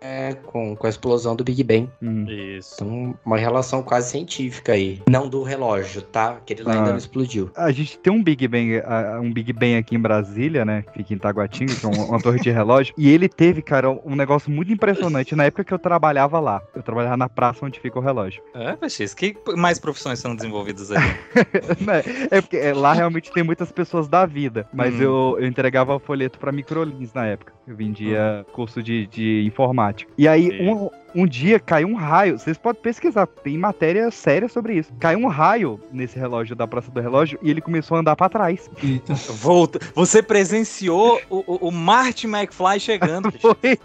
[0.46, 1.90] com, com a explosão do Big Bang.
[2.00, 2.26] Hum.
[2.30, 2.76] Isso.
[2.76, 5.02] Então, uma relação quase científica aí.
[5.10, 6.30] Não do relógio, tá?
[6.34, 6.92] Aquele lá ainda Ah.
[6.92, 7.50] não explodiu.
[7.56, 8.82] A gente tem um Big Bang,
[9.22, 10.84] um Big Bang aqui em Brasília, né?
[10.84, 12.94] que Fica em Taguatinga, que é um- uma torre de relógio.
[12.98, 16.62] E ele teve, cara, um negócio muito impressionante na época que eu trabalhava lá.
[16.76, 18.42] Eu trabalhava na praça onde fica o relógio.
[18.54, 21.04] É, Peixes, que mais profissões são desenvolvidas ali?
[21.86, 22.04] Né?
[22.32, 24.68] é porque é, lá realmente tem muitas pessoas da vida.
[24.74, 25.02] Mas Hum.
[25.02, 27.54] eu, eu entregava folheto pra microlins na época.
[27.68, 30.12] Eu vendia curso de, de informática.
[30.18, 32.38] E aí, um, um dia caiu um raio.
[32.38, 34.92] Vocês podem pesquisar, tem matéria séria sobre isso.
[35.00, 38.28] Caiu um raio nesse relógio da Praça do Relógio e ele começou a andar pra
[38.28, 38.70] trás.
[38.84, 39.14] Eita.
[39.14, 39.80] Volta.
[39.96, 43.32] Você presenciou o, o, o Marty McFly chegando.
[43.40, 43.80] Foi.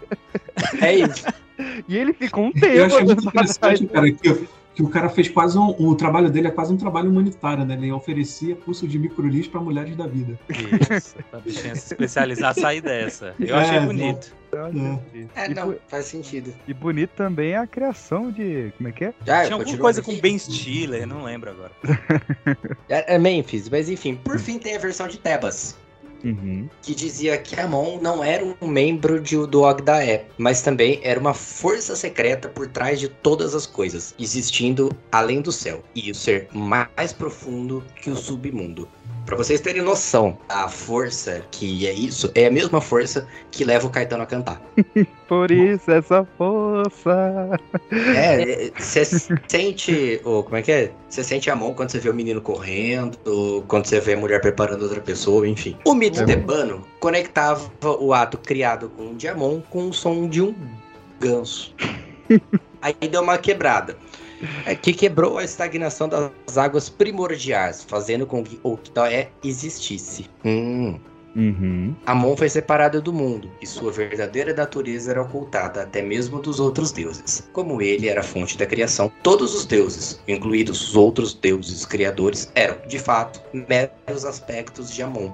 [0.81, 1.25] É isso.
[1.87, 5.29] E ele ficou um Eu tempo achei muito interessante, cara, que, que o cara fez
[5.29, 5.69] quase um.
[5.79, 7.75] O trabalho dele é quase um trabalho humanitário, né?
[7.75, 10.37] Ele oferecia curso de microlis para mulheres da vida.
[10.49, 11.15] Isso.
[11.29, 13.35] Pra bichinha se especializar, sair dessa.
[13.39, 14.40] Eu achei É, bonito.
[15.35, 16.53] É, E não, bo- faz sentido.
[16.67, 18.71] E bonito também é a criação de.
[18.77, 19.13] Como é que é?
[19.25, 21.71] Já, Tinha alguma coisa com Ben Stiller, não lembro agora.
[22.89, 24.15] É, é Memphis, mas enfim.
[24.15, 25.77] Por fim, tem a versão de Tebas.
[26.23, 26.69] Uhum.
[26.81, 31.33] que dizia que Amon não era um membro de, do Ogdaé, mas também era uma
[31.33, 36.47] força secreta por trás de todas as coisas, existindo além do céu, e o ser
[36.53, 38.87] mais profundo que o submundo.
[39.25, 43.87] Pra vocês terem noção, a força que é isso é a mesma força que leva
[43.87, 44.61] o Caetano a cantar.
[45.31, 47.57] Por isso, essa força.
[47.89, 49.05] É, você
[49.47, 50.19] sente.
[50.25, 50.91] Ou como é que é?
[51.09, 54.17] Você sente a mão quando você vê o menino correndo, ou quando você vê a
[54.17, 55.77] mulher preparando outra pessoa, enfim.
[55.85, 56.25] O mito É.
[56.25, 60.53] tebano conectava o ato criado com o Diamon com o som de um
[61.17, 61.73] ganso.
[62.81, 63.95] Aí deu uma quebrada.
[64.65, 70.29] É, que quebrou a estagnação das águas primordiais, fazendo com que o Kitoé existisse.
[70.43, 70.99] Hum.
[71.35, 71.95] Uhum.
[72.05, 76.91] Amon foi separado do mundo, e sua verdadeira natureza era ocultada até mesmo dos outros
[76.91, 77.47] deuses.
[77.53, 82.51] Como ele era a fonte da criação, todos os deuses, incluídos os outros deuses criadores,
[82.55, 85.31] eram, de fato, meros aspectos de Amon.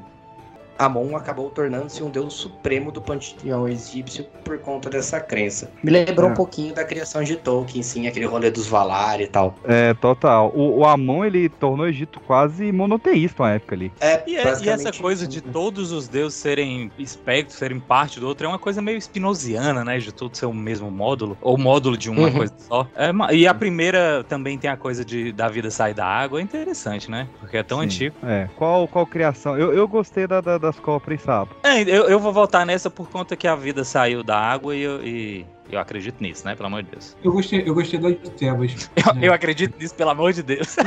[0.78, 5.72] Amon acabou tornando-se um deus supremo do panteão egípcio por conta dessa crença.
[5.84, 6.32] Me lembrou É.
[6.32, 9.56] um pouquinho da criação de Tolkien, sim, aquele rolê dos Valar e tal.
[9.63, 10.52] É, total.
[10.56, 13.92] O, o Amon, ele tornou o Egito quase monoteísta uma época ali.
[14.00, 18.28] É, E, é- e essa coisa de todos os deuses serem espectros, serem parte do
[18.28, 19.98] outro, é uma coisa meio spinosiana, né?
[20.00, 22.34] De tudo ser o mesmo módulo, ou módulo de uma Uhum.
[22.34, 22.88] coisa só.
[22.96, 26.44] É e a primeira também tem a coisa de da vida sair da água, é
[26.44, 27.28] interessante, né?
[27.40, 27.86] Porque é tão Sim.
[27.86, 28.16] antigo.
[28.24, 28.48] É.
[28.56, 29.58] Qual, qual criação?
[29.58, 31.56] Eu, eu gostei da, da- das cobras e sapo.
[31.63, 34.82] É, eu, eu vou voltar nessa por conta que a vida saiu da água e
[34.82, 36.56] eu, e eu acredito nisso, né?
[36.56, 37.15] Pelo amor de Deus.
[37.23, 38.89] Eu gostei, eu gostei da de Tebas.
[38.95, 39.27] Eu, É.
[39.30, 40.75] eu acredito nisso, pelo amor de Deus.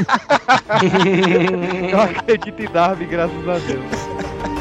[1.91, 4.51] Eu acredito em Darwin, graças a Deus.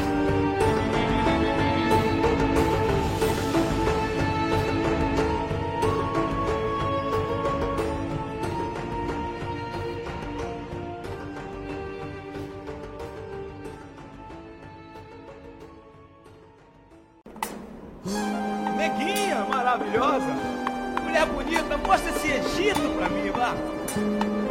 [21.90, 23.56] mostra esse Egito pra mim, vá.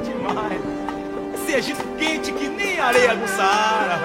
[0.03, 0.61] Demais.
[1.35, 4.01] Esse Egito quente que nem areia do Saara.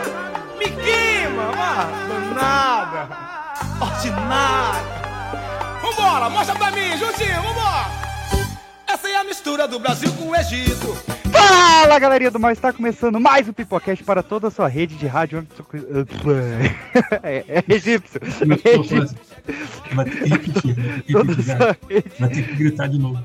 [0.60, 1.88] Me queima, vá.
[2.08, 3.10] Danada.
[3.82, 4.84] Ordinária.
[5.82, 7.88] Vambora, mostra pra mim, juntinho, vambora.
[8.86, 10.96] Essa é a mistura do Brasil com o Egito.
[11.32, 15.08] Fala, galerinha do mal, está começando mais um Pipocast para toda a sua rede de
[15.08, 15.48] rádio.
[17.24, 18.20] É, é egípcio.
[18.20, 19.33] Como
[19.94, 21.04] Vai ter que repetir, né?
[21.06, 22.04] Tem que repetir.
[22.20, 23.24] Vai ter que gritar de novo.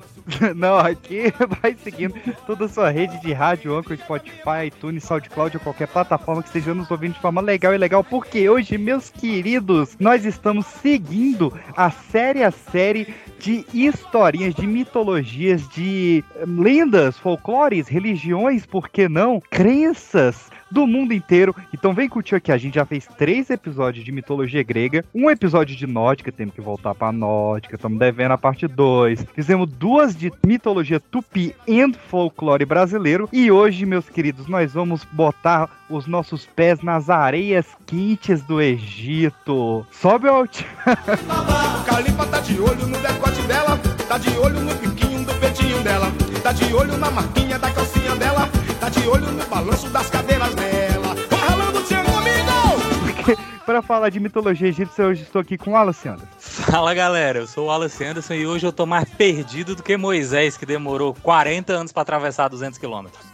[0.57, 2.15] Não, aqui vai seguindo
[2.47, 6.75] toda a sua rede de rádio, Anchor, Spotify, iTunes, SoundCloud ou qualquer plataforma que esteja
[6.75, 11.91] nos ouvindo de forma legal e legal, porque hoje, meus queridos, nós estamos seguindo a
[11.91, 19.41] série a série de historinhas, de mitologias, de eh, lendas, folclores, religiões, por que não?
[19.51, 21.55] Crenças do mundo inteiro.
[21.73, 25.77] Então vem curtir aqui, a gente já fez três episódios de mitologia grega, um episódio
[25.77, 29.27] de nórdica, temos que voltar pra nórdica, estamos devendo a parte 2.
[29.35, 31.79] Fizemos duas de mitologia tupi e
[32.09, 38.43] folclore brasileiro e hoje, meus queridos, nós vamos botar os nossos pés nas areias quentes
[38.43, 39.87] do Egito.
[39.91, 40.63] Sobe o alt...
[41.87, 46.13] Calipa tá de olho no decote dela, tá de olho no biquinho do peitinho dela,
[46.43, 48.49] tá de olho na marquinha da calcinha dela,
[48.89, 51.15] tá de olho no balanço das cadeiras dela.
[51.31, 53.39] Ralando, comigo!
[53.67, 56.27] Para falar de mitologia egípcia, hoje estou aqui com o Alessandro.
[56.39, 59.95] Fala galera, eu sou o Wallace Anderson e hoje eu tô mais perdido do que
[59.97, 63.23] Moisés, que demorou 40 anos pra atravessar 200 quilômetros.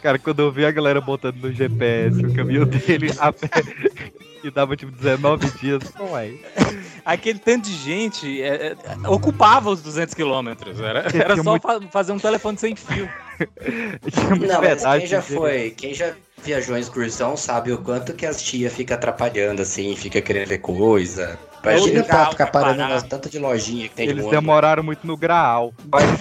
[0.00, 3.50] Cara, quando eu vi a galera botando no GPS o caminho dele a pé,
[4.46, 6.32] e dava tipo 19 dias, não é?
[7.04, 10.80] Aquele tanto de gente é, é, ocupava os 200 quilômetros.
[10.80, 13.08] Era, era só muito- fa- fazer um telefone sem fio.
[14.30, 18.24] Não, mas verdade quem já foi, quem já viajou em excursão sabe o quanto que
[18.24, 21.36] as tia fica atrapalhando, assim, fica querendo ver coisa.
[21.62, 22.88] Imagina pra legal, ficar parando parar.
[22.90, 24.30] nas tantas de lojinha que tem Eles mundo.
[24.32, 25.72] demoraram muito no Graal.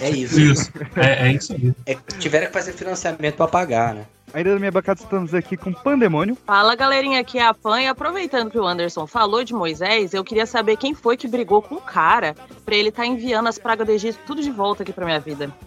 [0.02, 0.40] É isso.
[0.40, 0.72] Isso.
[0.96, 1.74] É, é isso aí.
[1.86, 4.06] É, tiveram que fazer financiamento pra pagar, né?
[4.34, 6.36] Ainda na minha bancada estamos aqui com Pandemônio.
[6.46, 10.24] Fala galerinha, aqui é a Pan e aproveitando que o Anderson falou de Moisés, eu
[10.24, 13.86] queria saber quem foi que brigou com o cara pra ele estar enviando as pragas
[13.86, 15.54] do Egito tudo de volta aqui pra minha vida.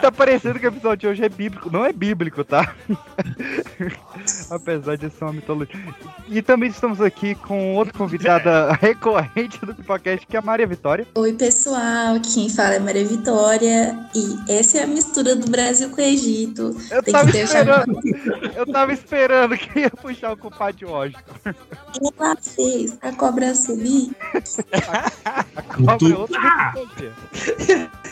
[0.00, 1.70] Tá parecendo que o episódio de hoje é bíblico.
[1.70, 2.74] Não é bíblico, tá?
[4.50, 5.80] Apesar de ser uma mitologia.
[6.28, 11.06] E também estamos aqui com outra convidada recorrente do Pipocast, que é a Maria Vitória.
[11.14, 16.00] Oi, pessoal, quem fala é Maria Vitória e essa é a mistura do Brasil com
[16.00, 16.76] o Egito.
[16.90, 18.00] Eu Tem tava que ter esperando.
[18.56, 21.20] Eu tava esperando que ia puxar o culpado de Washington.
[22.00, 24.10] Ela fez a cobra subir.
[25.76, 27.12] Cobra é outra mitologia.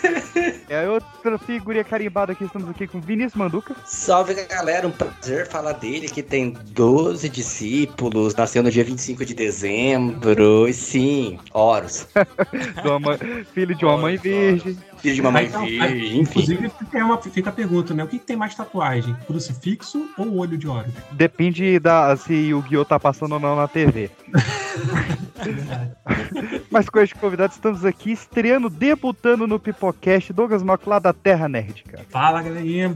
[0.68, 2.44] É outra figurinha carimbada aqui.
[2.44, 3.76] Estamos aqui com Vinícius Manduca.
[3.84, 9.34] Salve galera, um prazer falar dele que tem 12 discípulos, nasceu no dia 25 de
[9.34, 12.06] dezembro, e sim, Horus,
[13.54, 14.76] filho de uma mãe virgem.
[14.98, 16.40] filho de uma mãe virgem, enfim.
[16.40, 18.04] Inclusive, fica, uma, fica a pergunta, né?
[18.04, 19.14] O que, que tem mais tatuagem?
[19.26, 20.86] Crucifixo ou olho de ouro?
[21.12, 24.10] Depende da se o Guiô tá passando ou não na TV.
[26.70, 31.48] Mas com este convidado, estamos aqui estreando, debutando no Pipocast, Douglas Malco lá da Terra
[31.48, 32.04] Nerd, cara.
[32.08, 32.94] Fala, galerinha.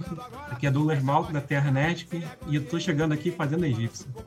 [0.50, 2.08] Aqui é Douglas Malco, da Terra Nerd,
[2.46, 4.06] e eu tô chegando aqui fazendo egípcio.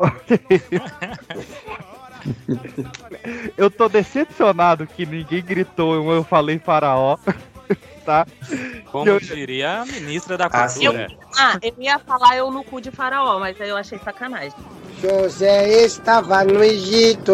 [3.58, 7.18] Eu tô decepcionado que ninguém gritou, eu falei faraó,
[8.06, 8.26] tá?
[8.92, 11.08] Como Eu- diria a ministra da Ah, Cultura.
[11.38, 14.54] Ah, eu ia falar eu no cu de faraó, mas aí eu achei sacanagem.
[15.02, 17.34] José estava no Egito,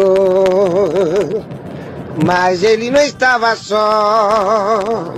[2.24, 5.12] mas ele não estava só.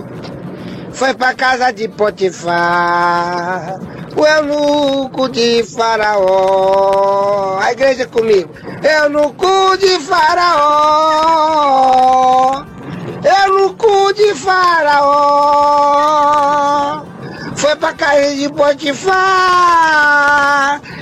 [0.93, 3.79] Foi pra casa de Potifar,
[4.17, 7.59] o eunuco de faraó.
[7.61, 8.51] A igreja comigo.
[8.83, 10.01] Eunuco de
[11.61, 12.65] faraó.
[13.23, 15.11] Eunuco de faraó.
[17.57, 19.21] Foi pra casa de Potifar.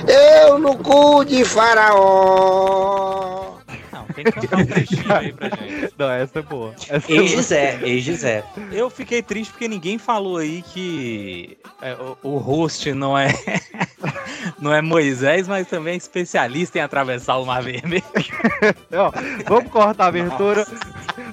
[0.07, 3.48] Eunuco de faraó.
[4.23, 5.93] Que cantar um trechinho aí pra gente.
[5.97, 6.75] Não, essa é boa.
[6.89, 7.27] Essa é Ei, boa.
[7.27, 8.43] Gisé, ei, Gisé.
[8.71, 13.29] Eu fiquei triste porque ninguém falou aí que é, o, o host não é
[14.59, 18.03] não é Moisés, mas também é especialista em atravessar o Mar Vermelho.
[19.47, 20.65] Vamos cortar a abertura.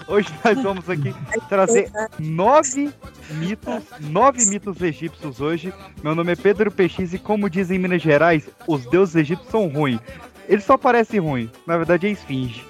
[0.08, 1.12] Hoje nós vamos aqui
[1.48, 2.92] trazer nove
[3.30, 5.74] mitos, nove mitos egípcios hoje.
[6.02, 9.66] Meu nome é Pedro PX e como dizem em Minas Gerais, os deuses egípcios são
[9.66, 10.00] ruins.
[10.48, 12.64] Eles só parecem ruins, na verdade é esfinge.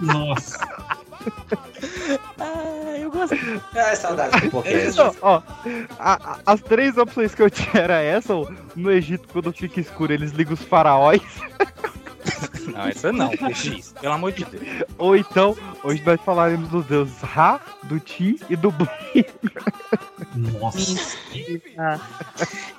[0.00, 0.58] Nossa.
[2.38, 3.34] Ah, eu gosto.
[3.74, 4.88] Ah, saudade do podcast.
[4.90, 5.42] Então, ó,
[5.98, 9.80] a- a- as três opções que eu tinha era essa, ou no Egito, quando fica
[9.80, 11.20] escuro, eles ligam os faraós,
[12.72, 14.84] Não, essa não, PX, pelo amor de Deus.
[14.98, 18.86] ou então, hoje nós falaremos dos deuses Ra, do Tim e do Bum.
[20.34, 21.16] Nossa.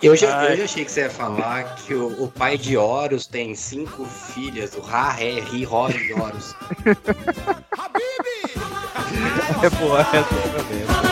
[0.02, 3.28] Eu já, eu já achei que você ia falar que o, o pai de Horus
[3.28, 6.56] tem cinco filhas, o Ra, Ré, Ri, Ró e Horus.
[9.64, 11.07] É boa essa também.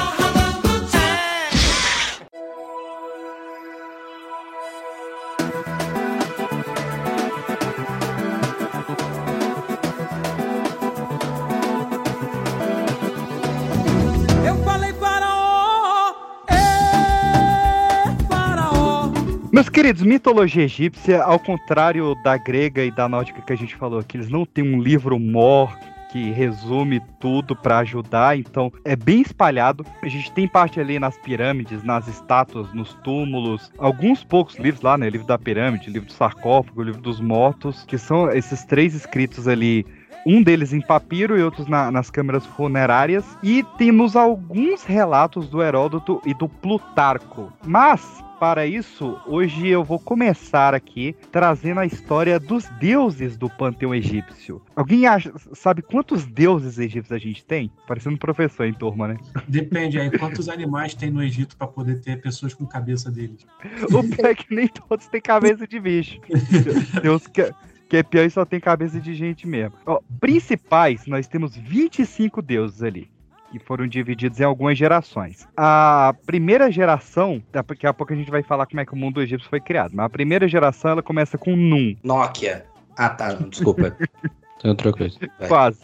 [19.56, 24.00] Meus queridos, mitologia egípcia, ao contrário da grega e da nórdica que a gente falou
[24.00, 25.74] aqui, eles não têm um livro mor
[26.12, 29.86] que resume tudo pra ajudar, então é bem espalhado.
[30.02, 34.98] A gente tem parte ali nas pirâmides, nas estátuas, nos túmulos, alguns poucos livros lá,
[34.98, 35.10] né?
[35.10, 39.86] Livro da pirâmide, livro do sarcófago, livro dos mortos, que são esses três escritos ali
[40.26, 43.24] um deles em papiro e outros na- nas câmeras funerárias.
[43.42, 47.54] E temos alguns relatos do Heródoto e do Plutarco.
[47.66, 53.94] Mas, para isso, hoje eu vou começar aqui trazendo a história dos deuses do panteão
[53.94, 54.62] egípcio.
[54.76, 57.72] Alguém acha, sabe quantos deuses egípcios a gente tem?
[57.88, 59.18] Parecendo um professor em turma, né?
[59.48, 63.46] Depende aí, quantos animais tem no Egito pra poder ter pessoas com cabeça deles?
[63.92, 66.20] O pior é que nem todos têm cabeça de bicho.
[67.02, 67.54] Deus que,
[67.90, 69.74] que é pior e só tem cabeça de gente mesmo.
[69.86, 73.15] Ó, principais, nós temos 25 deuses ali.
[73.58, 75.48] Que foram divididos em algumas gerações.
[75.56, 79.22] A primeira geração, daqui a pouco a gente vai falar como é que o mundo
[79.22, 79.92] egípcio foi criado.
[79.94, 82.66] Mas a primeira geração ela começa com Num, Nokia.
[82.98, 83.96] Ah, tá, desculpa.
[84.62, 85.18] Tem outra coisa.
[85.40, 85.48] Vai.
[85.48, 85.80] quase.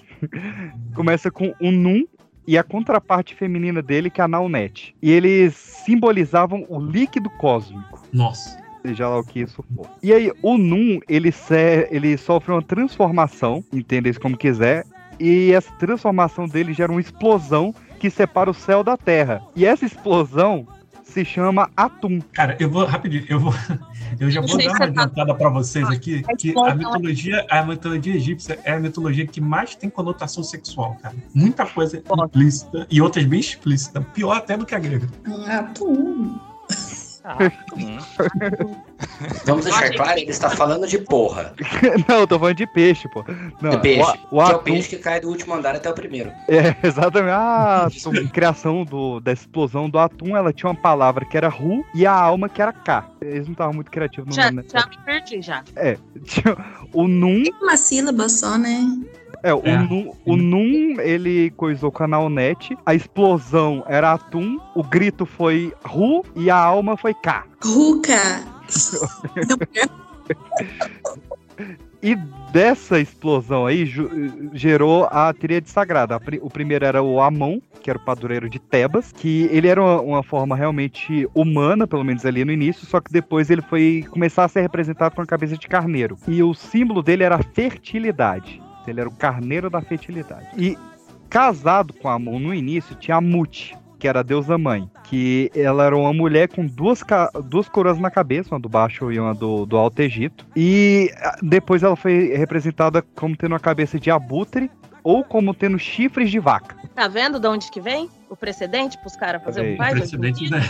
[0.94, 2.06] começa com o Num
[2.46, 4.94] e a contraparte feminina dele, que é a Naunet.
[5.02, 8.06] E eles simbolizavam o líquido cósmico.
[8.12, 8.60] Nossa.
[8.86, 9.88] seja lá o que isso for.
[10.04, 14.84] E aí, o Num, ele, se- ele sofre uma transformação, entenda isso como quiser,
[15.22, 19.42] e essa transformação dele gera uma explosão que separa o céu da terra.
[19.56, 20.66] E essa explosão
[21.04, 22.20] se chama Atum.
[22.34, 23.54] Cara, eu vou rapidinho, eu vou,
[24.20, 26.76] eu já vou dar uma tá- adiantada pra vocês aqui, A que a explosão.
[26.78, 31.16] mitologia, a mitologia egípcia é a mitologia que mais tem conotação sexual, cara.
[31.36, 35.08] Muita coisa implícita e outras bem explícita, pior até do que a grega.
[35.28, 36.40] Um atum.
[37.24, 37.38] Ah,
[37.78, 37.98] hum.
[39.46, 41.54] Vamos deixar claro, ele está falando de porra.
[42.08, 43.24] Não, eu tô falando de peixe, pô.
[43.62, 44.02] Não, De peixe.
[44.02, 46.32] O, o que é o Atum peixe que cai do último andar até o primeiro.
[46.48, 47.32] É, exatamente.
[47.32, 51.86] A atum- criação do, da explosão do atum, ela tinha uma palavra que era Ru
[51.94, 53.06] e a alma que era K.
[53.22, 54.64] Eles não estavam muito criativos no Já, nome, né?
[54.72, 55.64] já me perdi, já.
[55.76, 56.58] É, tinha
[56.94, 58.84] o Num Uma sílaba só, né?
[59.44, 59.78] É, o, É.
[59.78, 65.74] Num, o Num, ele coisou com a Naunet, a explosão era Atum, o grito foi
[65.84, 67.46] Ru e a alma foi K.
[67.64, 68.42] Ruka.
[72.04, 72.16] E
[72.52, 73.86] dessa explosão aí
[74.54, 76.20] gerou a tríade sagrada.
[76.42, 80.02] O primeiro era o Amon, que era o padroeiro de Tebas, que ele era uma,
[80.02, 84.46] uma forma realmente humana, pelo menos ali no início, só que depois ele foi começar
[84.46, 86.18] a ser representado com a cabeça de carneiro.
[86.28, 88.60] E o símbolo dele era a fertilidade.
[88.90, 90.48] Ele era o carneiro da fertilidade.
[90.58, 90.78] E
[91.30, 93.22] casado com Amon no início tinha a
[94.02, 97.04] que era a deusa mãe, que ela era uma mulher com duas,
[97.46, 100.48] duas coroas na cabeça, uma do baixo e uma do, do alto Egito.
[100.56, 101.12] E
[101.44, 104.72] depois ela foi representada como tendo uma cabeça de abutre
[105.04, 106.76] ou como tendo chifres de vaca.
[106.96, 108.10] Tá vendo de onde que vem?
[108.32, 109.74] O precedente pros caras fazer Peraí.
[109.76, 109.92] o pai?
[109.92, 110.62] Precedente, né?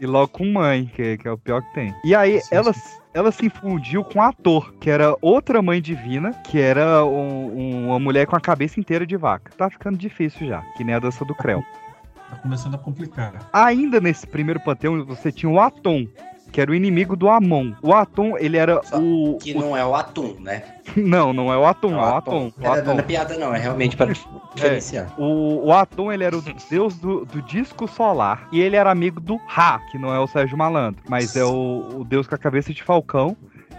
[0.00, 1.94] E logo com mãe, que, que é o pior que tem.
[2.02, 2.72] E aí Sim, ela,
[3.12, 7.98] ela se infundiu com ator, que era outra mãe divina, que era um- um- uma
[7.98, 9.52] mulher com a cabeça inteira de vaca.
[9.56, 11.62] Tá ficando difícil já, que nem a dança do Creu.
[12.30, 13.34] Tá começando a complicar.
[13.52, 16.06] Ainda nesse primeiro panteão, você tinha o Atom,
[16.52, 17.72] que era o inimigo do Amon.
[17.82, 19.38] O Atom, ele era o.
[19.40, 20.62] Que o- não é o atum, né?
[20.96, 22.46] Não, não é o Atom, é o Atom.
[22.46, 22.92] O Não é, Atom.
[22.94, 24.10] não é piada, não, é realmente para
[24.56, 25.12] diferenciar.
[25.18, 28.48] O, o Atom, ele era o deus do, do disco solar.
[28.50, 31.98] E ele era amigo do Ra, que não é o Sérgio Malandro, mas é o,
[32.00, 33.36] o deus com a cabeça de falcão,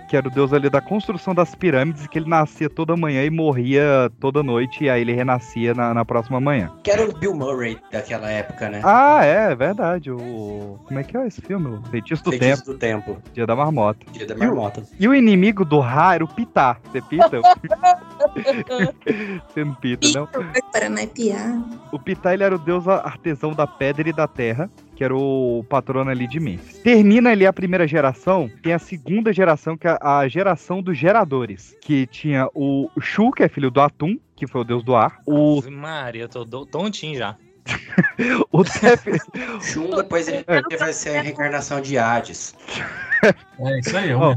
[0.10, 3.30] que era o deus ali da construção das pirâmides, que ele nascia toda manhã e
[3.30, 6.72] morria toda noite, e aí ele renascia na, na próxima manhã.
[6.84, 8.82] Que era o Bill Murray daquela época, né?
[8.84, 10.10] Ah, é, é verdade.
[10.12, 10.80] O.
[10.86, 11.68] Como é que é esse filme?
[11.78, 12.72] O Feitiço do Feitiço Tempo.
[12.74, 13.18] do Tempo.
[13.34, 14.00] Dia da Marmota.
[14.12, 14.84] Dia da E o- marmota.
[15.00, 16.78] E o inimigo do Ra era o Pitá.
[16.92, 17.40] Você pita?
[19.48, 20.28] Você não pita, não?
[20.72, 21.62] Para não é piar.
[21.92, 24.70] O Pitá ele era o deus artesão da pedra e da terra,
[25.00, 26.80] que era o patrono ali de Memphis.
[26.80, 31.74] Termina ali a primeira geração, tem a segunda geração, que é a geração dos geradores,
[31.82, 35.22] que tinha o Shu, que é filho do Atum, que foi o deus do ar,
[35.26, 37.38] o, Maria, eu tô tontinho já.
[38.52, 39.06] o Tef,
[39.64, 42.54] Shun, depois ele ele vai ser a reencarnação de Hades.
[43.60, 44.36] É isso aí, é Ó,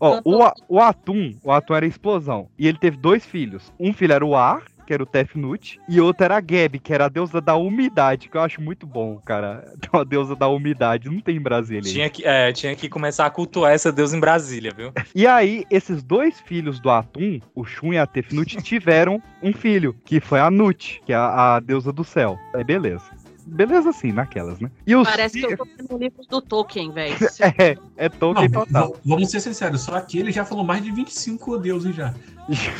[0.00, 3.72] ó, o, o Atum, o Atum era a explosão, e ele teve dois filhos.
[3.78, 6.92] Um filho era o Ar, que era o Tefnut, e outro era a Geb, que
[6.92, 9.74] era a deusa da umidade, que eu acho muito bom, cara.
[9.92, 11.90] A deusa da umidade, não tem em Brasília.
[11.90, 14.92] Tinha que, é, tinha que começar a cultuar essa deusa em Brasília, viu?
[15.14, 19.96] E aí, esses dois filhos do Atum, o Shun e a Tefnut, tiveram um filho,
[20.04, 22.38] que foi a Nut, que é a, a deusa do céu.
[22.54, 23.04] Aí, beleza.
[23.46, 24.70] Beleza, sim, naquelas, né?
[24.86, 27.14] E os Parece que eu tô lendo livros do Tolkien, velho.
[27.58, 28.96] É, é Tolkien Não, total.
[29.04, 32.12] vamos ser sinceros, só aqui ele já falou mais de 25 deuses já.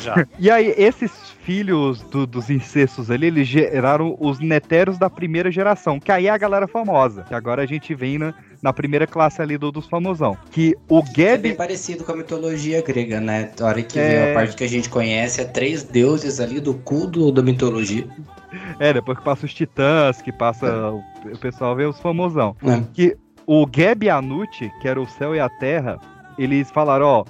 [0.01, 0.25] Já.
[0.37, 1.11] E aí, esses
[1.43, 6.29] filhos do- dos incestos ali, eles geraram os neteros da primeira geração, que aí é
[6.29, 7.23] a galera famosa.
[7.23, 10.37] Que agora a gente vem na, na primeira classe ali do, dos famosão.
[10.51, 11.55] Que o É bem Geb.
[11.55, 13.51] parecido com a mitologia grega, né?
[13.59, 14.07] A hora que É.
[14.25, 17.41] vem a parte que a gente conhece é três deuses ali do cu do, da
[17.41, 18.05] mitologia.
[18.79, 20.91] É, depois que passa os titãs, que passa.
[20.91, 22.55] O, o pessoal vê os famosão.
[22.63, 22.81] É.
[22.93, 25.99] Que o Geb e a Nut, que era o céu e a terra,
[26.37, 27.25] eles falaram: ó.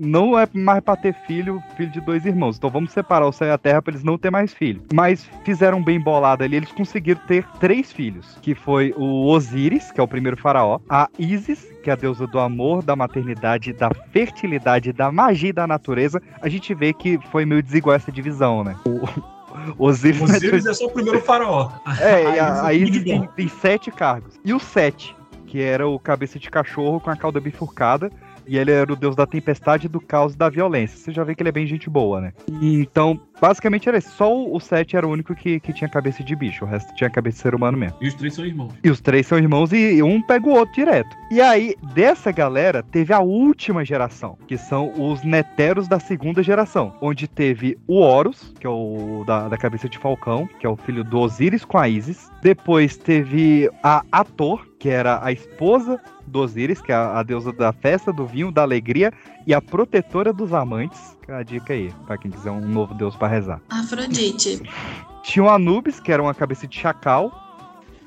[0.00, 2.56] Não é mais pra ter filho, filho de dois irmãos.
[2.56, 4.80] Então vamos separar o céu e a terra pra eles não ter mais filho.
[4.94, 8.38] Mas fizeram bem bolado ali, eles conseguiram ter três filhos.
[8.40, 10.78] Que foi o Osíris, que é o primeiro faraó.
[10.88, 15.52] A Isis, que é a deusa do amor, da maternidade, da fertilidade, da magia e
[15.52, 16.22] da natureza.
[16.40, 18.76] A gente vê que foi meio desigual essa divisão, né?
[18.86, 19.37] O
[19.78, 21.70] Osíris, Osíris é só o primeiro faraó.
[22.00, 24.38] é, e a, a Isis tem, tem sete cargos.
[24.44, 28.10] E o Sete, que era o cabeça de cachorro com a cauda bifurcada.
[28.48, 30.98] E ele era o deus da tempestade, do caos e da violência.
[30.98, 32.32] Você já vê que ele é bem gente boa, né?
[32.60, 34.10] E, então, basicamente era isso.
[34.10, 36.64] Só o Sete era o único que, que tinha cabeça de bicho.
[36.64, 37.96] O resto tinha cabeça de ser humano mesmo.
[38.00, 38.72] E os três são irmãos.
[38.82, 41.14] E os três são irmãos e um pega o outro direto.
[41.30, 46.94] E aí, dessa galera, teve a última geração, que são os Neteros da segunda geração,
[47.00, 50.76] onde teve o Horus, que é o da, da cabeça de Falcão, que é o
[50.76, 52.30] filho do Osíris com a Isis.
[52.42, 57.52] Depois teve a Ator, que era a esposa do Osíris, que é a, a deusa
[57.52, 59.12] da festa, do vinho, da alegria
[59.46, 61.16] e a protetora dos amantes.
[61.24, 63.60] Que é a dica aí, pra quem quiser um novo deus pra rezar.
[63.68, 64.62] Afrodite.
[65.24, 67.30] Tinha o Anubis, que era uma cabeça de chacal,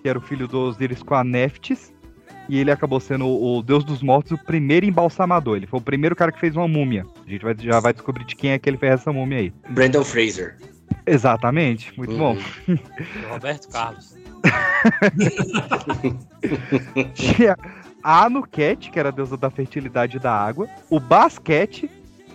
[0.02, 1.94] que era o filho do Osíris com a Neftis.
[2.50, 5.58] E ele acabou sendo o, o deus dos mortos, o primeiro embalsamador.
[5.58, 7.06] Ele foi o primeiro cara que fez uma múmia.
[7.26, 9.54] A gente vai- já vai descobrir de quem é que ele fez essa múmia aí.
[9.70, 10.58] Brandon Fraser.
[11.06, 12.36] Exatamente, muito bom.
[13.30, 14.16] Roberto Carlos.
[17.14, 17.56] Tinha
[18.04, 20.68] a Anuket, que era a deusa da fertilidade e da água.
[20.89, 21.89] O Basquete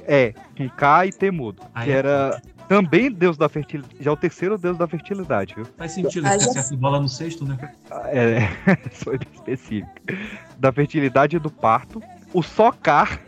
[0.06, 1.94] é com K e T mudo, Ah, que é?
[1.94, 3.96] era também deus da fertilidade.
[4.00, 5.66] Já é o terceiro deus da fertilidade, viu?
[5.76, 7.56] Faz sentido, Ah, ficar já- certo bola no sexto, né?
[8.06, 8.40] É,
[8.92, 9.90] foi bem específico.
[10.58, 12.02] Da fertilidade e do parto.
[12.32, 13.20] O Socar,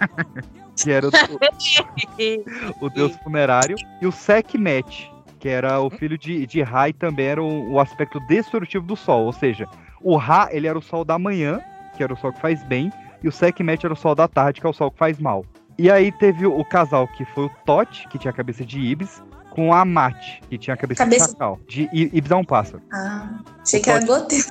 [0.76, 3.76] que era o, o deus funerário.
[4.02, 5.10] E o Sekhmet,
[5.46, 8.96] que era o filho de, de Ra e também era o, o aspecto destrutivo do
[8.96, 9.26] sol.
[9.26, 9.68] Ou seja,
[10.02, 11.60] o Ra, ele era o sol da manhã,
[11.96, 12.90] que era o sol que faz bem.
[13.22, 15.44] E o Sekhmet era o sol da tarde, que é o sol que faz mal.
[15.78, 18.80] E aí teve o, o casal que foi o Tote, que tinha a cabeça de
[18.80, 21.60] Ibis, com a Mate, que tinha a cabeça, Cabeça- de chacal.
[21.68, 22.82] De I- Ibis é um pássaro.
[22.92, 23.28] Ah,
[23.62, 24.46] achei que era goteiro.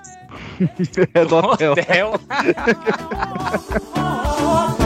[1.14, 1.74] é do hotel.
[1.74, 2.14] Hotel.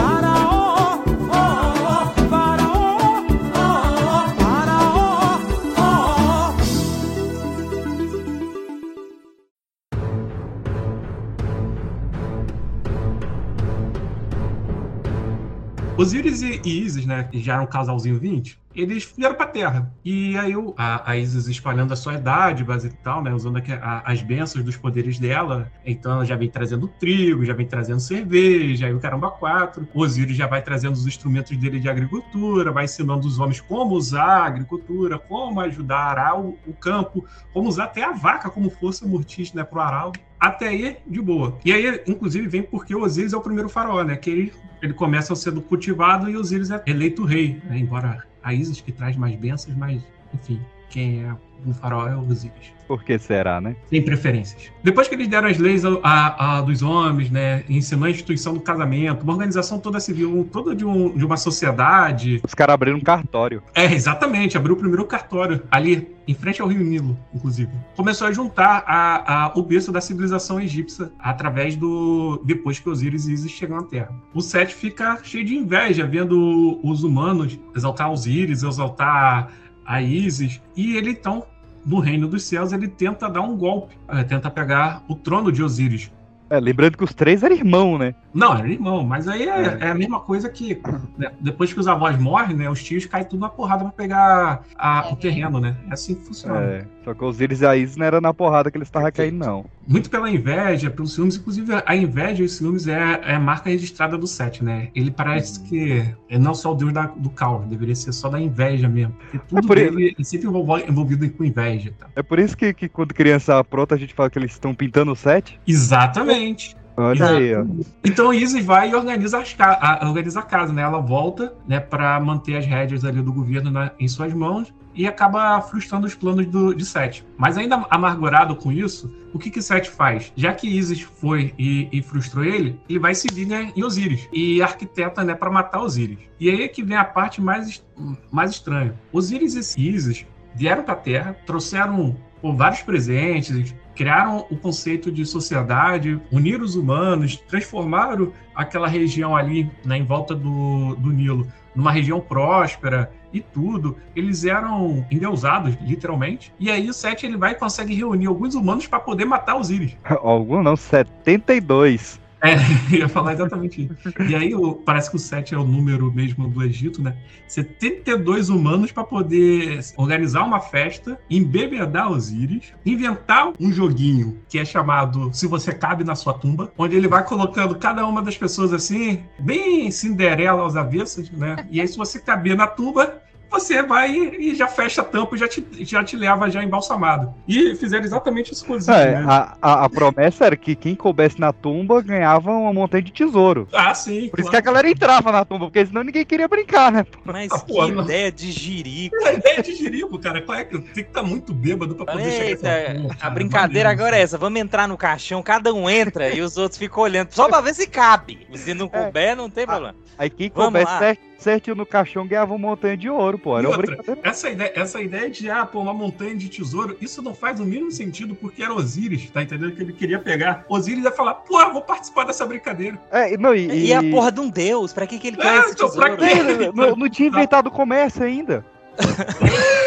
[16.00, 17.24] Osíris e Isis, né?
[17.24, 18.58] que Já era um casalzinho 20.
[18.74, 19.92] eles vieram pra Terra.
[20.04, 23.34] E aí a, a Isis espalhando as suas dádivas e tal, né?
[23.34, 25.70] Usando aqui a- as bênçãos dos poderes dela.
[25.84, 29.86] Então ela já vem trazendo trigo, já vem trazendo cerveja, aí o caramba quatro.
[29.94, 34.24] Osíris já vai trazendo os instrumentos dele de agricultura, vai ensinando os homens como usar
[34.24, 38.70] a agricultura, como ajudar a arar o, o campo, como usar até a vaca como
[38.70, 39.64] força mortícia, né?
[39.64, 40.12] Pro aral.
[40.40, 41.58] Até aí, de boa.
[41.62, 44.16] E aí, inclusive, vem porque o Osíris é o primeiro faraó, né?
[44.16, 47.78] Que ele, ele começa sendo cultivado e Osíris é eleito rei, né?
[47.78, 51.36] Embora a Isis que traz mais bênçãos, mas, enfim, quem é
[51.66, 52.72] o faraó é o Osíris.
[52.90, 53.76] Por que será, né?
[53.88, 54.72] Tem preferências.
[54.82, 57.62] Depois que eles deram as leis a- a- a dos homens, né?
[57.68, 62.40] Ensinou a instituição do casamento, uma organização toda civil, toda de, um- de uma sociedade.
[62.44, 63.62] Os caras abriram um cartório.
[63.76, 64.56] É, exatamente.
[64.56, 67.70] Abriu o primeiro cartório ali, em frente ao Rio Nilo, inclusive.
[67.94, 72.42] Começou a juntar a, a- o berço da civilização egípcia através do.
[72.44, 74.12] depois que Osíris e Isis chegam à Terra.
[74.34, 79.52] O Sete fica cheio de inveja vendo os humanos exaltar Osíris, exaltar
[79.86, 80.60] a Isis.
[80.76, 81.44] E ele então.
[81.84, 85.62] No reino dos céus, ele tenta dar um golpe, eh, tenta pegar o trono de
[85.62, 86.12] Osíris.
[86.50, 88.12] É, lembrando que os três eram irmão, né?
[88.34, 90.82] Não, era irmão, mas aí é, é a mesma coisa que
[91.16, 92.68] né, depois que os avós morrem, né?
[92.68, 95.76] Os tios caem tudo na porrada pra pegar a- o terreno, né?
[95.88, 96.58] É assim que funciona.
[96.58, 99.64] É, só que os e Isis não era na porrada que eles estavam caindo, não.
[99.88, 103.70] Muito pela inveja, pelos ciúmes, inclusive a inveja e os ciúmes é, é a marca
[103.70, 104.88] registrada do Sete, né?
[104.94, 108.38] Ele parece que é não só o deus da- do caos, deveria ser só da
[108.40, 109.14] inveja mesmo.
[109.14, 111.92] Porque tudo por dele é sempre envolvido com inveja.
[111.98, 112.06] Tá?
[112.14, 115.12] É por isso que, que quando criança pronta a gente fala que eles estão pintando
[115.12, 115.58] o set.
[115.66, 116.76] Exatamente.
[116.96, 117.34] Olha Exato.
[117.34, 117.64] aí, ó.
[118.04, 120.82] Então Isis vai e organiza, as ca- a, organiza a casa, né?
[120.82, 125.06] Ela volta, né, para manter as rédeas ali do governo na- em suas mãos e
[125.06, 127.24] acaba frustrando os planos do, de Sete.
[127.36, 130.32] Mas ainda amargurado com isso, o que que Sete faz?
[130.36, 134.62] Já que Isis foi e, e frustrou ele, ele vai seguir né, em Osíris e
[134.62, 136.18] arquiteta, né, para matar Osíris.
[136.38, 137.84] E aí é que vem a parte mais,
[138.30, 138.94] mais estranha.
[139.12, 145.24] Osíris e Isis vieram para a Terra, trouxeram pô, vários presentes, criaram o conceito de
[145.26, 151.92] sociedade, uniram os humanos, transformaram aquela região ali né, em volta do, do Nilo numa
[151.92, 153.96] região próspera e tudo.
[154.14, 156.52] Eles eram endeusados, literalmente.
[156.58, 159.96] E aí o Sete ele vai e consegue reunir alguns humanos para poder matar Osíris.
[160.22, 162.20] Algum não, 72.
[162.90, 163.94] É, ia falar exatamente isso.
[164.26, 167.14] E aí o- parece que o 7 é o número mesmo do Egito, né?
[167.46, 175.30] 72 humanos para poder organizar uma festa, embebedar Osíris, inventar um joguinho que é chamado
[175.34, 179.22] Se Você Cabe na Sua Tumba, onde ele vai colocando cada uma das pessoas assim,
[179.38, 181.56] bem Cinderela aos avessos, né?
[181.70, 183.20] E aí se você caber na tumba,
[183.50, 187.34] você vai e já fecha a tampa e já te, já te leva já embalsamado.
[187.48, 188.78] E fizeram exatamente isso com É,
[189.20, 189.24] né?
[189.28, 193.66] a, a, a promessa era que quem coubesse na tumba ganhava uma montanha de tesouro.
[193.72, 194.28] Ah, sim.
[194.28, 197.04] Por isso que a galera entrava na tumba, porque senão ninguém queria brincar, né?
[197.24, 198.04] Mas Ah, que pô, não.
[198.04, 199.16] ideia de jirico.
[199.26, 200.40] É ideia de jirico, cara.
[200.42, 203.30] Qual é que- Tem que estar muito bêbado pra poder chegar Eita, nessa porra, a
[203.30, 204.02] brincadeira Maneiro.
[204.02, 204.38] agora é essa.
[204.38, 207.32] Vamos entrar no caixão, cada um entra e os outros ficam olhando.
[207.32, 208.46] Só pra ver se cabe.
[208.54, 209.94] Se não couber, não tem problema.
[210.18, 210.98] Aí quem Vamos coubesse lá.
[211.40, 213.56] Cer- certinho no caixão ganhava uma montanha de ouro, pô.
[213.56, 214.20] E Era outra, brincadeira.
[214.22, 217.64] essa ideia, essa ideia de ah, pô, uma montanha de tesouro, isso não faz o
[217.64, 219.72] mínimo sentido, porque era Osíris, tá entendendo?
[219.74, 220.64] Que ele queria pegar.
[220.68, 222.98] Osíris ia falar, pô, eu vou participar dessa brincadeira.
[223.10, 225.58] É, não, e, E, a porra de um deus, pra que, que ele quer É,
[225.60, 226.58] esse então, pra tesouro?
[226.58, 226.72] quê?
[226.74, 228.64] não, não tinha inventado o comércio ainda.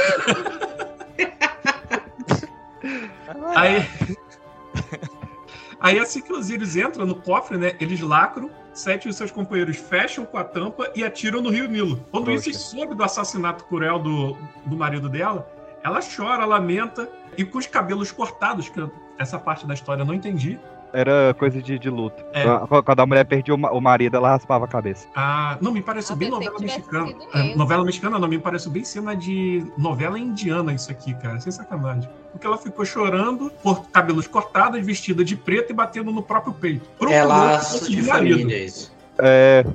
[3.55, 3.85] Aí.
[5.79, 7.75] Aí assim que Osíris entra no cofre, né?
[7.79, 12.03] Eles lacram, Sete e seus companheiros fecham com a tampa e atiram no Rio Nilo.
[12.09, 12.49] Quando Poxa.
[12.49, 15.47] Isis soube do assassinato cruel do, do marido dela,
[15.83, 17.07] ela chora, lamenta
[17.37, 18.83] e com os cabelos cortados, que
[19.17, 20.59] essa parte da história eu não entendi.
[20.93, 22.23] Era coisa de, de luto.
[22.33, 22.43] É.
[22.83, 25.07] Quando a mulher perdia o ma- o marido, ela raspava a cabeça.
[25.15, 27.11] Ah, não, me parece bem novela mexicana.
[27.33, 31.39] É, novela mexicana não, me parece bem cena de novela indiana isso aqui, cara.
[31.39, 32.07] Sem sacanagem.
[32.31, 36.85] Porque ela ficou chorando, por cabelos cortados, vestida de preto e batendo no próprio peito.
[36.99, 38.37] Procurou É laço de marido.
[38.39, 38.93] família, isso.
[39.17, 39.65] É,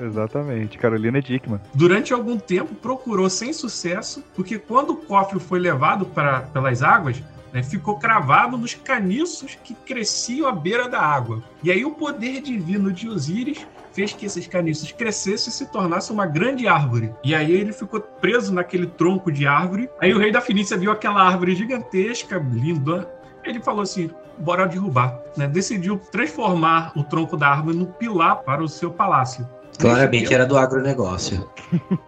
[0.00, 0.78] exatamente.
[0.78, 1.60] Carolina Dickman.
[1.74, 7.22] Durante algum tempo procurou sem sucesso, porque quando o cofre foi levado pra, pelas águas,
[7.52, 11.42] né, ficou cravado nos caniços que cresciam à beira da água.
[11.62, 16.14] E aí o poder divino de Osíris fez que esses caniços crescessem e se tornassem
[16.14, 17.12] uma grande árvore.
[17.22, 19.88] E aí ele ficou preso naquele tronco de árvore.
[20.00, 23.08] Aí o rei da Fenícia viu aquela árvore gigantesca, linda.
[23.44, 25.20] Ele falou assim: bora derrubar.
[25.36, 25.46] Né?
[25.46, 29.46] Decidiu transformar o tronco da árvore num pilar para o seu palácio.
[29.78, 31.50] Claramente era do agronegócio.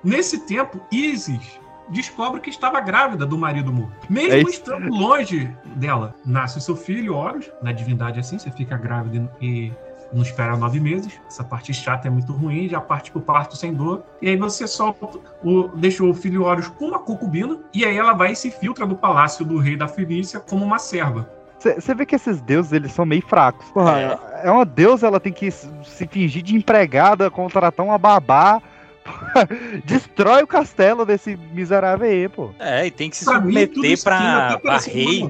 [0.02, 1.58] Nesse tempo, Isis
[1.88, 3.92] descobre que estava grávida do marido morto.
[4.08, 8.76] Mesmo É estando longe dela, nasce o seu filho, Horus, na divindade assim, você fica
[8.76, 9.72] grávida e
[10.12, 11.20] não espera nove meses.
[11.26, 14.02] Essa parte chata é muito ruim, já parte pro parto sem dor.
[14.22, 18.12] E aí você solta o, deixou o filho Horus com uma concubina, e aí ela
[18.12, 21.28] vai e se filtra do palácio do rei da Fenícia como uma serva.
[21.58, 23.66] Você vê que esses deuses, eles são meio fracos.
[23.70, 24.48] Porra, é.
[24.48, 28.60] é uma deusa, ela tem que se se fingir de empregada, contratar uma babá.
[29.84, 32.50] Destrói o castelo desse miserável aí, pô.
[32.58, 35.28] É, e tem que se Pra mim, submeter aqui pra, pra rei.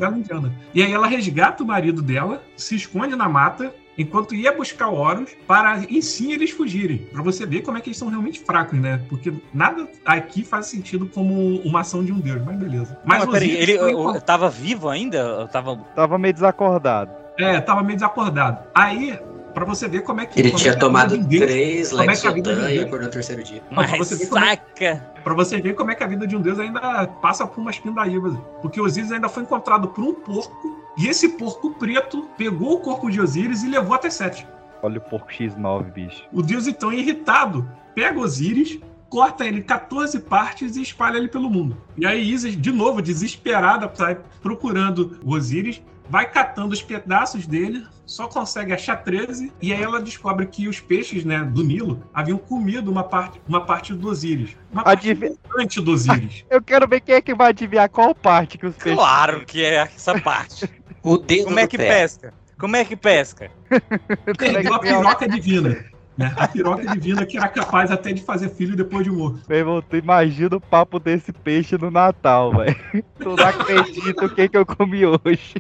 [0.75, 4.95] E aí ela resgata o marido dela, se esconde na mata, enquanto ia buscar o
[4.95, 6.99] Horus, para em sim eles fugirem.
[7.13, 9.01] Pra você ver como é que eles são realmente fracos, né?
[9.09, 12.99] Porque nada aqui faz sentido como uma ação de um deus, mas beleza.
[13.05, 15.19] Mas peraí, ele foi eu- eu tava vivo ainda?
[15.19, 15.77] Eu tava.
[15.95, 17.11] Tava meio desacordado.
[17.39, 18.59] É, tava meio desacordado.
[18.75, 19.19] Aí,
[19.55, 20.39] pra você ver como é que.
[20.39, 22.59] Ele é tinha vida tomado de um deus- três como é que a vida de
[22.59, 23.63] um Lexotan e deus- acordou no terceiro dia.
[23.71, 25.15] Ó, pra você é- Saca!
[25.25, 27.79] Pra você ver como é que a vida de um deus ainda passa por umas
[27.79, 28.35] pindaíbas.
[28.61, 33.11] Porque Osíris ainda foi encontrado por um porco, e esse porco preto pegou o corpo
[33.11, 34.47] de Osíris e levou até Sete.
[34.83, 36.23] Olha o porco X9, bicho.
[36.33, 38.79] O deus, então, irritado, pega Osíris,
[39.09, 41.77] corta ele em 14 partes e espalha ele pelo mundo.
[41.97, 45.81] E aí Isis, de novo, desesperada, sai procurando Osíris,
[46.11, 50.79] vai catando os pedaços dele, só consegue achar 13, e aí ela descobre que os
[50.81, 54.57] peixes né, do Nilo haviam comido uma parte, uma parte do Osíris.
[54.73, 56.45] Uma parte Adiv- importante do Osíris.
[56.51, 58.99] Eu quero ver quem é que vai adivinhar qual parte que os peixes.
[58.99, 60.69] Claro que é essa parte.
[61.03, 61.87] O dedo Como é que pé.
[61.89, 62.33] pesca?
[62.59, 63.51] Como é que pesca?
[64.39, 65.85] Perdeu a piroca divina.
[66.17, 66.33] Né?
[66.37, 69.41] A piroca divina que era capaz até de fazer filho depois de morto.
[69.49, 72.77] Meu irmão, tu imagina o papo desse peixe no Natal, velho.
[73.19, 75.55] Tu não acredita o que, que eu comi hoje.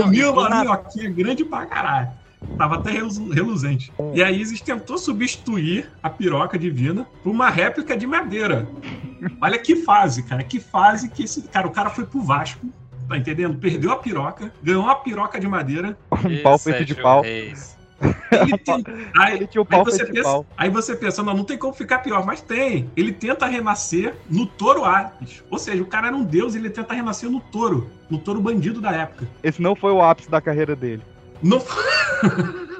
[0.00, 2.08] Comiu uma minhoquinha grande pra caralho.
[2.56, 3.92] Tava até relu- reluzente.
[4.14, 8.66] E a Isis tentou substituir a piroca divina por uma réplica de madeira.
[9.42, 10.42] Olha que fase, cara.
[10.42, 11.42] Que fase que esse.
[11.42, 12.66] Cara, o cara foi pro Vasco,
[13.06, 13.58] tá entendendo?
[13.58, 15.98] Perdeu a piroca, ganhou uma piroca de madeira.
[16.24, 17.22] Um pau feito de pau.
[18.32, 18.84] Ele tem-
[19.16, 21.44] Aí, Ele tinha o aí pau você feito de pensa, aí você pensa, não, não
[21.44, 22.90] tem como ficar pior, mas tem.
[22.96, 25.42] Ele tenta renascer no touro Ares.
[25.50, 27.90] Ou seja, o cara era um deus e ele tenta renascer no touro.
[28.08, 29.28] No touro bandido da época.
[29.42, 31.02] Esse não foi o ápice da carreira dele.
[31.42, 31.84] Não foi.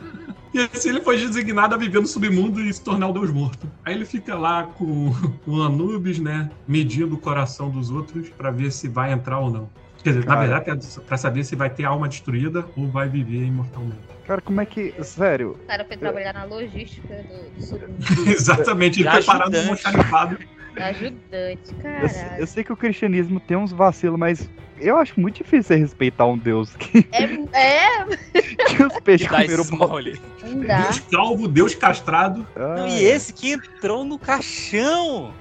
[0.53, 3.69] E assim ele foi designado a viver no submundo e se tornar o Deus morto.
[3.85, 5.13] Aí ele fica lá com,
[5.45, 6.51] com Anubis, né?
[6.67, 9.71] Medindo o coração dos outros pra ver se vai entrar ou não.
[10.03, 10.49] Quer dizer, Cara.
[10.49, 14.01] na verdade, pra saber se vai ter alma destruída ou vai viver imortalmente.
[14.31, 14.95] Cara, como é que.
[15.03, 15.59] Sério.
[15.61, 17.77] O cara foi trabalhar na logística do,
[18.23, 18.31] do.
[18.31, 19.59] Exatamente, ele E preparado ajudante.
[19.59, 20.39] um almoxarifado.
[20.77, 22.39] Ajudante, Eu, caralho.
[22.39, 26.27] eu sei que o cristianismo tem uns vacilos, mas eu acho muito difícil você respeitar
[26.27, 27.25] um deus que, É,
[27.59, 28.05] é,
[28.77, 30.21] que os peixes Dá comeram mole.
[30.45, 30.61] não.
[30.83, 32.47] Deus calvo, Deus castrado.
[32.55, 35.35] Não, Ah, e esse que entrou no caixão.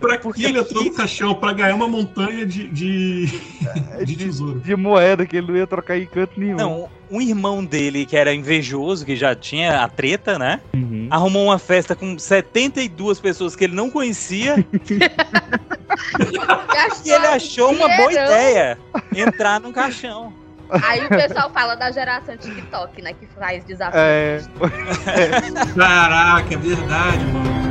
[0.00, 1.34] Pra que ele entrou no caixão?
[1.34, 3.26] Pra ganhar uma montanha de, de,
[4.04, 4.60] de tesouro.
[4.60, 6.56] de moeda que ele não ia trocar em canto nenhum.
[6.56, 10.60] Não, um irmão dele que era invejoso, que já tinha a treta, né?
[10.72, 11.08] Uhum.
[11.10, 14.64] Arrumou uma festa com 72 pessoas que ele não conhecia
[17.04, 18.78] e ele achou uma boa ideia
[19.14, 20.32] entrar no caixão.
[20.70, 23.14] Aí o pessoal fala da geração TikTok, né?
[23.14, 23.98] Que faz desafio.
[23.98, 24.40] É,
[25.74, 27.67] Caraca, é verdade, mano.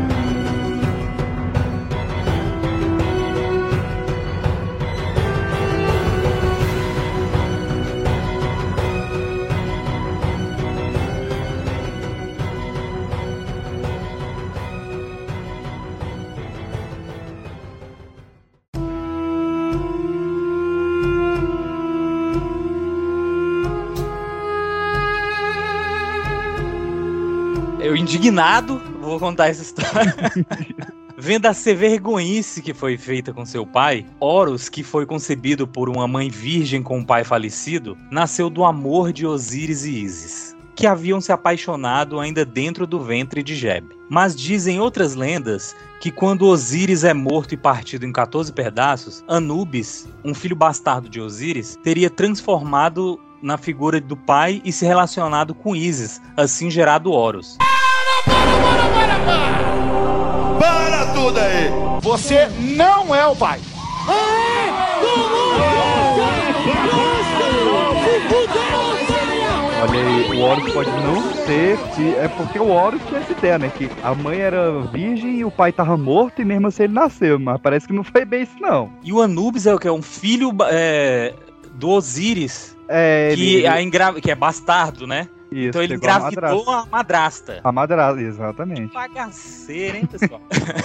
[28.08, 30.16] Indignado, vou contar essa história.
[31.20, 35.89] Vendo a ser vergonhice que foi feita com seu pai, Horus, que foi concebido por
[35.89, 40.88] uma mãe virgem com um pai falecido, nasceu do amor de Osíris e Ísis, que
[40.88, 43.89] haviam se apaixonado ainda dentro do ventre de Jeb.
[44.10, 50.08] Mas dizem outras lendas que quando Osíris é morto e partido em 14 pedaços, Anubis,
[50.24, 55.76] um filho bastardo de Osíris, teria transformado na figura do pai e se relacionado com
[55.76, 57.58] Ísis, assim gerado Horus.
[60.60, 61.70] Para tudo aí!
[62.01, 63.60] Você não é o pai!
[69.82, 71.78] olha aí, o Horus pode não ser.
[71.93, 73.72] Se, é porque o Horus tinha essa ideia, né?
[73.76, 77.39] Que a mãe era virgem e o pai tava morto e mesmo assim ele nasceu.
[77.39, 78.91] Mas parece que não foi bem isso, não.
[79.03, 79.88] E o Anubis é o que?
[79.88, 81.34] É um filho é,
[81.76, 84.14] do Osíris, É, que, ele, a engra...
[84.14, 85.28] que é bastardo, né?
[85.51, 87.61] Isso, Então ele a engravidou a madrasta.
[87.63, 88.93] A madrasta, exatamente.
[88.93, 90.41] Bagaceira, hein, pessoal?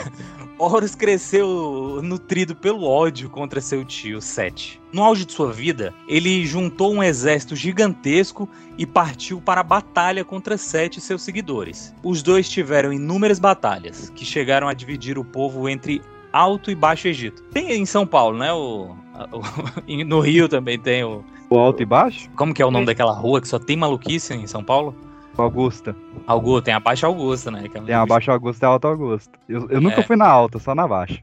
[0.58, 4.80] Horus cresceu nutrido pelo ódio contra seu tio Sete.
[4.92, 8.48] No auge de sua vida, ele juntou um exército gigantesco
[8.78, 11.92] e partiu para a batalha contra Sete e seus seguidores.
[12.02, 16.00] Os dois tiveram inúmeras batalhas, que chegaram a dividir o povo entre
[16.32, 17.42] Alto e Baixo Egito.
[17.44, 18.52] Tem em São Paulo, né?
[18.52, 18.94] O,
[20.06, 21.24] no Rio também tem o.
[21.50, 22.30] O alto e baixo?
[22.36, 24.94] Como que é o nome daquela rua que só tem maluquice em São Paulo?
[25.36, 25.94] Augusta.
[26.26, 27.68] Augusta, tem a Baixa Augusta, né?
[27.68, 29.32] que é Tem a Baixa Augusta e a Alta Augusta.
[29.48, 30.02] Eu, eu nunca É.
[30.02, 31.22] fui na alta, só na baixa.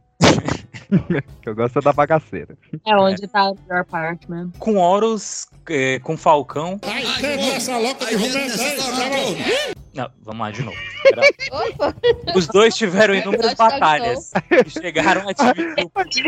[1.41, 2.57] que eu gosto é da bagaceira.
[2.85, 4.51] É onde tá a pior parte mesmo.
[4.57, 6.79] Com Horus, é, com Falcão.
[9.99, 10.77] Não, vamos lá de novo.
[12.33, 15.75] Os dois tiveram inúmeras tá batalhas e chegaram a dividir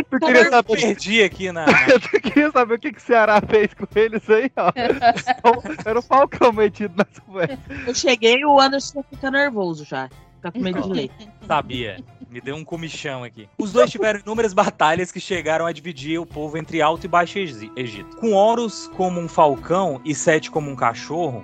[0.10, 1.64] Como queria eu saber, perdi aqui na.
[2.02, 4.74] tu queria saber o que, que o Ceará fez com eles aí, ó.
[5.86, 7.60] Era o Falcão metido nessa conversa.
[7.88, 10.10] Eu cheguei e o Anderson fica nervoso já.
[10.42, 11.12] Fica com medo de ler.
[11.48, 11.98] Sabia.
[12.30, 13.48] Me deu um comichão aqui.
[13.60, 17.38] Os dois tiveram inúmeras batalhas que chegaram a dividir o povo entre Alto e Baixo
[17.38, 18.16] Egi- Egito.
[18.18, 21.44] Com Horus como um falcão e Sete como um cachorro.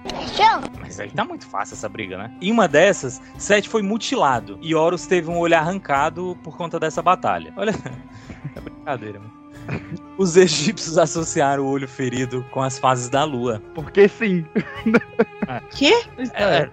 [0.79, 2.33] Mas aí tá muito fácil essa briga, né?
[2.41, 7.01] Em uma dessas, Sete foi mutilado e Horus teve um olho arrancado por conta dessa
[7.01, 7.53] batalha.
[7.57, 7.71] Olha,
[8.55, 9.37] é brincadeira, mano.
[10.17, 13.61] Os egípcios associaram o olho ferido com as fases da lua.
[13.75, 14.45] Porque sim.
[15.71, 15.93] Quê?
[16.33, 16.69] É.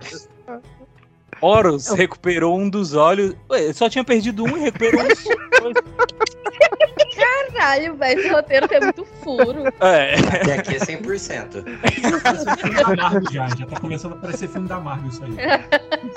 [1.44, 3.34] Horus recuperou um dos olhos.
[3.50, 5.08] Ué, só tinha perdido um e recuperou um.
[5.60, 5.74] dois.
[7.54, 9.64] Caralho, velho, esse roteiro tem muito furo.
[9.80, 10.14] É.
[10.14, 11.64] Até aqui é 100%.
[12.56, 15.36] filme da Marvel já, já tá começando a parecer filme da Marvel isso aí.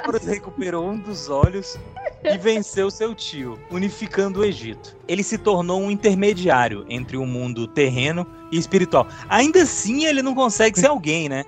[0.07, 1.78] Horus recuperou um dos olhos
[2.23, 4.95] e venceu seu tio, unificando o Egito.
[5.07, 9.08] Ele se tornou um intermediário entre o mundo terreno e espiritual.
[9.30, 11.45] Ainda assim, ele não consegue ser alguém, né?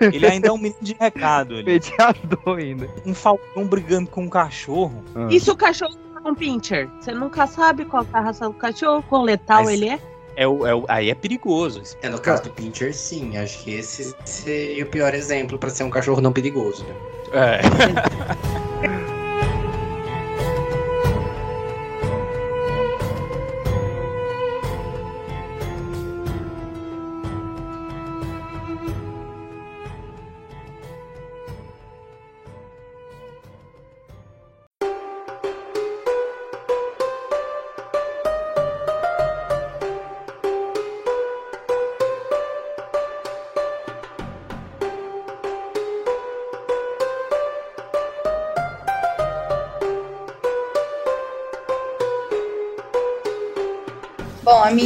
[0.00, 1.54] Ele ainda é um menino de recado.
[1.54, 1.64] ali.
[1.64, 2.88] Mediador ainda.
[3.04, 5.02] Um falcão brigando com um cachorro.
[5.14, 5.28] Ah.
[5.30, 6.88] E se o cachorro tá com pincher?
[7.00, 10.00] Você nunca sabe qual é a raça do cachorro, quão letal Mas- ele é.
[10.38, 11.82] É o, é o- aí é perigoso.
[12.02, 13.38] É, no caso do Pincher, sim.
[13.38, 16.84] Acho que esse seria o pior exemplo pra ser um cachorro não perigoso.
[16.84, 16.94] Né?
[17.32, 17.60] É.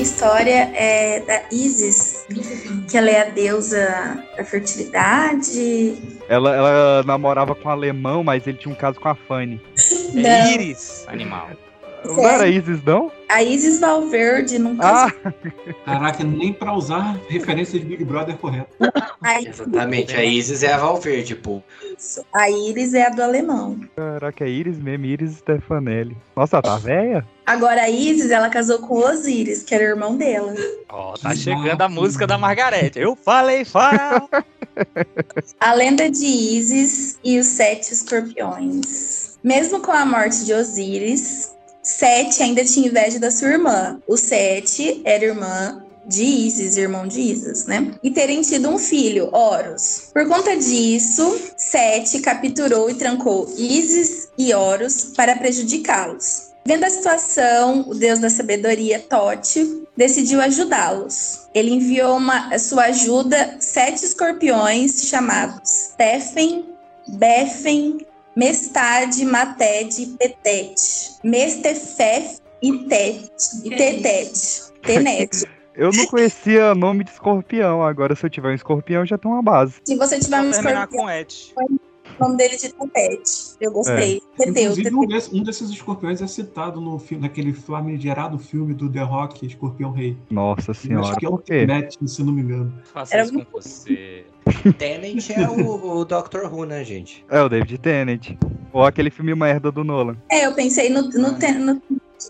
[0.01, 2.25] minha história é da Isis,
[2.89, 5.95] que ela é a deusa da fertilidade.
[6.27, 9.61] Ela, ela namorava com um alemão, mas ele tinha um caso com a Fanny.
[10.17, 10.51] É Não.
[10.53, 11.05] íris,
[12.05, 12.23] animal.
[12.23, 13.11] Não era Isis, não?
[13.29, 14.87] A Isis Valverde nunca.
[14.87, 15.13] Ah,
[15.85, 18.69] Caraca, nem pra usar referência de Big Brother correto.
[19.23, 20.15] A, Exatamente.
[20.17, 21.63] A Isis é a Valverde, pô.
[22.33, 23.79] a Iris é a do alemão.
[23.95, 26.17] caraca, é Iris mesmo, Iris Stefanelli.
[26.37, 27.27] Nossa, ela tá velha?
[27.47, 30.55] Agora a Isis, ela casou com o Osiris, que era o irmão dela.
[30.89, 32.99] Ó, tá chegando a música da Margarete.
[32.99, 34.29] Eu falei, fala!
[35.61, 39.39] A lenda de Isis e os sete escorpiões.
[39.43, 41.53] Mesmo com a morte de Osíris,
[41.91, 44.01] Sete ainda tinha inveja da sua irmã.
[44.07, 47.95] O Sete era irmã de Isis, irmão de Isis, né?
[48.03, 50.11] E terem tido um filho, Horus.
[50.13, 56.51] Por conta disso, Sete capturou e trancou Isis e Horus para prejudicá-los.
[56.65, 61.49] Vendo a situação, o deus da sabedoria, Tote, decidiu ajudá-los.
[61.53, 66.67] Ele enviou uma, sua ajuda sete escorpiões chamados Tefen,
[67.09, 68.07] Befen,
[68.45, 71.19] Mestade, Matede Petete.
[71.23, 73.29] Mestefef e Tete.
[73.67, 74.73] E Tetete.
[74.81, 75.45] Tenete.
[75.77, 79.41] Eu não conhecia nome de escorpião, agora se eu tiver um escorpião já tem uma
[79.43, 79.77] base.
[79.85, 81.55] Se você tiver um Terminar escorpião, com Et.
[82.19, 83.33] o nome dele de Tetete.
[83.61, 84.21] Eu gostei.
[84.37, 84.99] Teteu, Inclusive, Teteu.
[84.99, 89.47] um, desse- um desses escorpiões é citado no filme, naquele famigerado filme do The Rock,
[89.47, 90.19] Escorpião Rei.
[90.31, 91.67] Nossa Eu acho senhora, que é o?
[91.67, 92.75] Matt, se não me engano.
[92.93, 94.25] Faça Era isso com você.
[94.79, 97.25] Tenant é o, o Doctor Who, né, gente?
[97.31, 98.31] É o David Tennant.
[98.73, 100.17] Ou aquele filme merda do Nolan.
[100.31, 101.83] É, eu pensei no, no, te- no,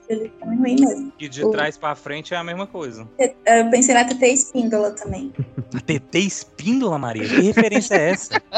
[0.08, 1.12] ele foi ruim mesmo.
[1.18, 3.06] E de O- trás pra frente é a mesma coisa.
[3.18, 5.32] Eu pensei na TT Espíndola também.
[5.74, 7.28] A TT Espíndola, Maria?
[7.28, 8.40] Que referência é essa?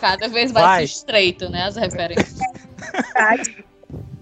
[0.00, 0.84] Cada vez mais Vai.
[0.84, 1.64] estreito, né?
[1.64, 2.38] As referências.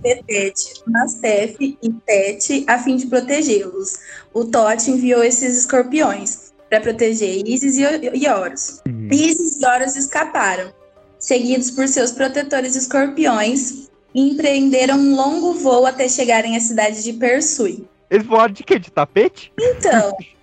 [0.06, 3.98] Betete, Nastef e Tete a fim de protegê-los.
[4.32, 8.82] O Tote enviou esses escorpiões para proteger Isis e Horus.
[9.10, 10.72] Isis e Horus escaparam,
[11.18, 17.12] seguidos por seus protetores escorpiões, e empreenderam um longo voo até chegarem à cidade de
[17.14, 17.84] Persui.
[18.08, 18.78] Eles voaram de quê?
[18.78, 19.52] De tapete?
[19.60, 20.16] Então,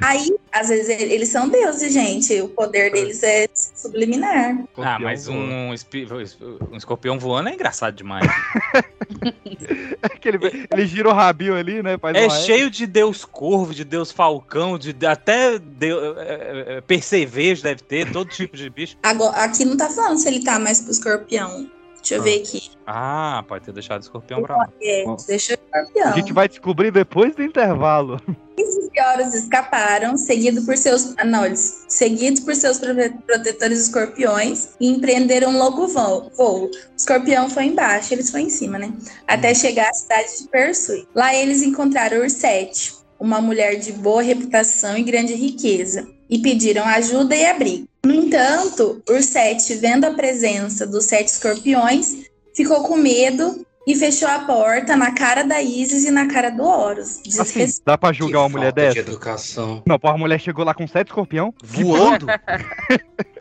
[0.00, 2.40] aí, às vezes, eles são deuses, gente.
[2.40, 4.64] O poder deles é subliminar.
[4.76, 8.26] Ah, mas um, um escorpião voando é engraçado demais.
[10.02, 10.38] Aquele,
[10.72, 11.98] ele gira o rabinho ali, né?
[11.98, 16.80] Faz É uma cheio de Deus Corvo, de Deus Falcão, de até Deus, é, é,
[16.80, 18.96] percevejo deve ter, todo tipo de bicho.
[19.02, 21.68] Agora, aqui não tá falando se ele tá mais pro escorpião.
[22.04, 22.70] Deixa eu ver aqui.
[22.86, 24.68] Ah, pode ter deixado o escorpião pra lá.
[24.82, 26.08] É, deixa o escorpião.
[26.08, 28.20] A gente vai descobrir depois do intervalo.
[28.58, 33.80] Isis e Horus escaparam, seguido por seus, ah, não, eles, seguidos por seus prote- protetores
[33.80, 36.30] escorpiões, e empreenderam um longo voo.
[36.36, 36.66] voo.
[36.66, 38.92] O escorpião foi embaixo, eles foram em cima, né?
[39.26, 41.08] Até chegar à cidade de Persui.
[41.14, 47.34] Lá eles encontraram Ursete, uma mulher de boa reputação e grande riqueza, e pediram ajuda
[47.34, 47.88] e abrigo.
[48.04, 54.40] No entanto, Ursete, vendo a presença dos sete escorpiões, ficou com medo e fechou a
[54.40, 57.20] porta na cara da Isis e na cara do Horus.
[57.38, 58.94] Assim, dá pra julgar uma mulher falta dessa?
[58.94, 59.82] de educação.
[59.86, 61.54] Não, pô, a mulher chegou lá com sete escorpião.
[61.62, 62.26] Voando?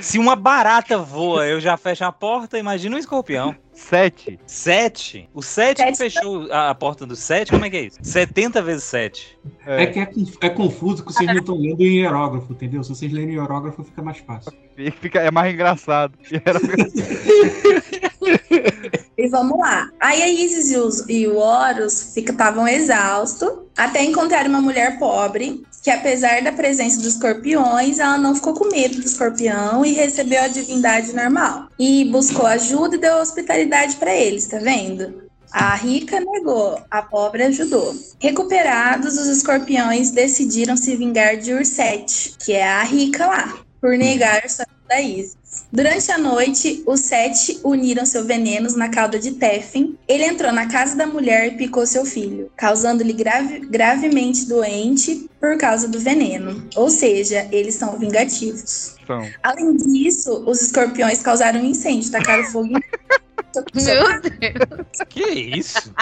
[0.00, 3.54] Se uma barata voa, eu já fecho a porta, imagina um escorpião.
[3.72, 4.38] Sete.
[4.46, 5.28] Sete?
[5.32, 7.98] O sete que fechou a a porta do sete, como é que é isso?
[8.02, 9.38] 70 vezes sete.
[9.66, 10.08] É, que é,
[10.42, 12.84] é confuso que vocês não estão lendo em hierógrafo, entendeu?
[12.84, 14.52] Se vocês lerem em hierógrafo, fica mais fácil.
[15.00, 16.16] Fica, é mais engraçado.
[16.30, 16.40] E
[19.20, 19.90] E vamos lá.
[20.00, 25.62] Aí a Isis e, os, e o Horus estavam exaustos até encontrar uma mulher pobre
[25.82, 30.42] que, apesar da presença dos escorpiões, ela não ficou com medo do escorpião e recebeu
[30.42, 31.68] a divindade normal.
[31.78, 35.30] E buscou ajuda e deu hospitalidade para eles, tá vendo?
[35.50, 37.94] A rica negou, a pobre ajudou.
[38.20, 44.48] Recuperados, os escorpiões decidiram se vingar de Ursete, que é a rica lá, por negar
[44.48, 45.36] sua ajuda a Isis.
[45.72, 49.96] Durante a noite, os sete uniram seus venenos na cauda de Tefin.
[50.06, 55.56] Ele entrou na casa da mulher e picou seu filho, causando-lhe grave- gravemente doente por
[55.56, 56.68] causa do veneno.
[56.76, 58.96] Ou seja, eles são vingativos.
[59.06, 59.28] São.
[59.42, 62.80] Além disso, os escorpiões causaram um incêndio, tacaram fogo em.
[63.74, 65.00] Meu Deus.
[65.08, 65.92] Que isso?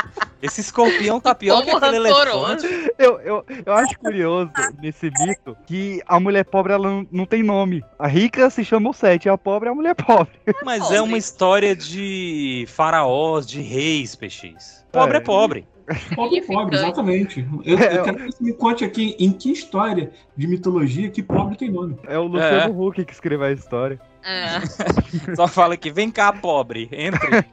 [0.43, 2.67] Esse escorpião tá pior que Como aquele rancoroso.
[2.67, 2.93] elefante.
[2.99, 7.43] Eu, eu, eu acho curioso nesse mito que a mulher pobre ela não, não tem
[7.43, 7.85] nome.
[7.99, 10.33] A rica se chama o sete, a pobre é a mulher pobre.
[10.65, 14.85] Mas é uma história de faraós, de reis, PX.
[14.93, 15.21] Pobre é, É.
[15.21, 15.67] pobre.
[16.15, 17.47] Pobre, pobre, exatamente.
[17.65, 21.57] Eu, eu quero que você me conte aqui em que história de mitologia que pobre
[21.57, 21.97] tem nome.
[22.07, 22.87] É o Luciano É.
[22.87, 23.99] Huck que escreveu a história.
[24.25, 25.35] É.
[25.35, 27.45] Só fala que vem cá, pobre, entre.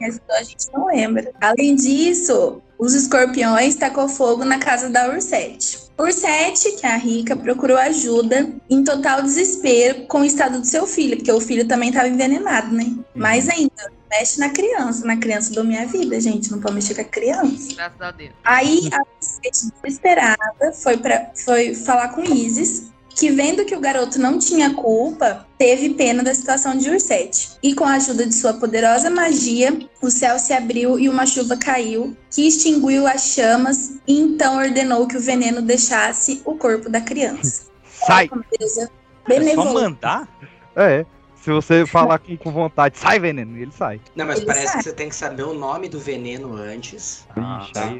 [0.00, 1.32] Mas a gente não lembra.
[1.40, 5.90] Além disso, os escorpiões tacou fogo na casa da Ursete.
[5.98, 10.86] Ursete, que é a rica, procurou ajuda em total desespero com o estado do seu
[10.86, 12.96] filho, porque o filho também estava envenenado, né?
[13.14, 15.06] Mais ainda, mexe na criança.
[15.06, 16.50] Na criança domina a vida, gente.
[16.50, 17.74] Não pode mexer com a criança.
[17.74, 18.32] Graças a Deus.
[18.44, 24.18] Aí a Ursete, desesperada, foi, pra, foi falar com Isis, que vendo que o garoto
[24.18, 27.50] não tinha culpa, teve pena da situação de Ursete.
[27.62, 31.56] E com a ajuda de sua poderosa magia, o céu se abriu e uma chuva
[31.56, 37.00] caiu, que extinguiu as chamas e então ordenou que o veneno deixasse o corpo da
[37.00, 37.68] criança.
[37.84, 38.28] Sai!
[38.28, 38.90] Como deusa
[39.28, 40.28] É só mandar?
[40.74, 41.04] É.
[41.36, 43.98] Se você falar com, com vontade, sai veneno, ele sai.
[44.14, 44.78] Não, mas Ele parece sabe.
[44.78, 47.26] que você tem que saber o nome do veneno antes.
[47.34, 47.94] Ah, tá.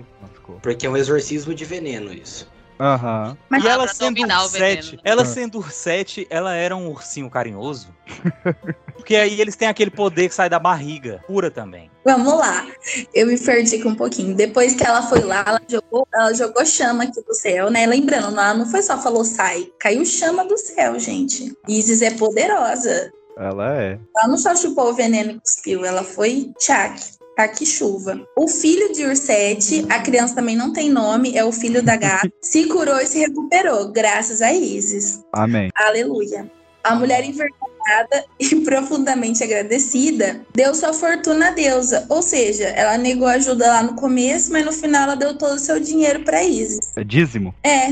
[0.62, 2.50] Porque é um exorcismo de veneno isso.
[2.80, 3.36] Aham.
[3.50, 7.94] Mas e ela pra sendo ursete, ela sendo ursete, ela era um ursinho carinhoso?
[8.96, 11.90] Porque aí eles têm aquele poder que sai da barriga, cura também.
[12.04, 12.66] Vamos lá.
[13.14, 14.34] Eu me perdi aqui um pouquinho.
[14.34, 17.86] Depois que ela foi lá, ela jogou, ela jogou chama aqui do céu, né?
[17.86, 21.54] Lembrando, ela não foi só falou sai, caiu chama do céu, gente.
[21.68, 23.12] Isis é poderosa.
[23.36, 23.98] Ela é.
[24.16, 27.19] Ela não só chupou o veneno e cuspiu, ela foi tchac.
[27.40, 28.20] Taque chuva.
[28.36, 32.30] O filho de Ursete, a criança também não tem nome, é o filho da gata,
[32.42, 35.24] se curou e se recuperou, graças a Isis.
[35.32, 35.70] Amém.
[35.74, 36.52] Aleluia.
[36.84, 42.04] A mulher envergonhada e profundamente agradecida deu sua fortuna à deusa.
[42.10, 45.58] Ou seja, ela negou ajuda lá no começo, mas no final ela deu todo o
[45.58, 46.94] seu dinheiro para Isis.
[46.94, 47.54] É dízimo.
[47.64, 47.86] É.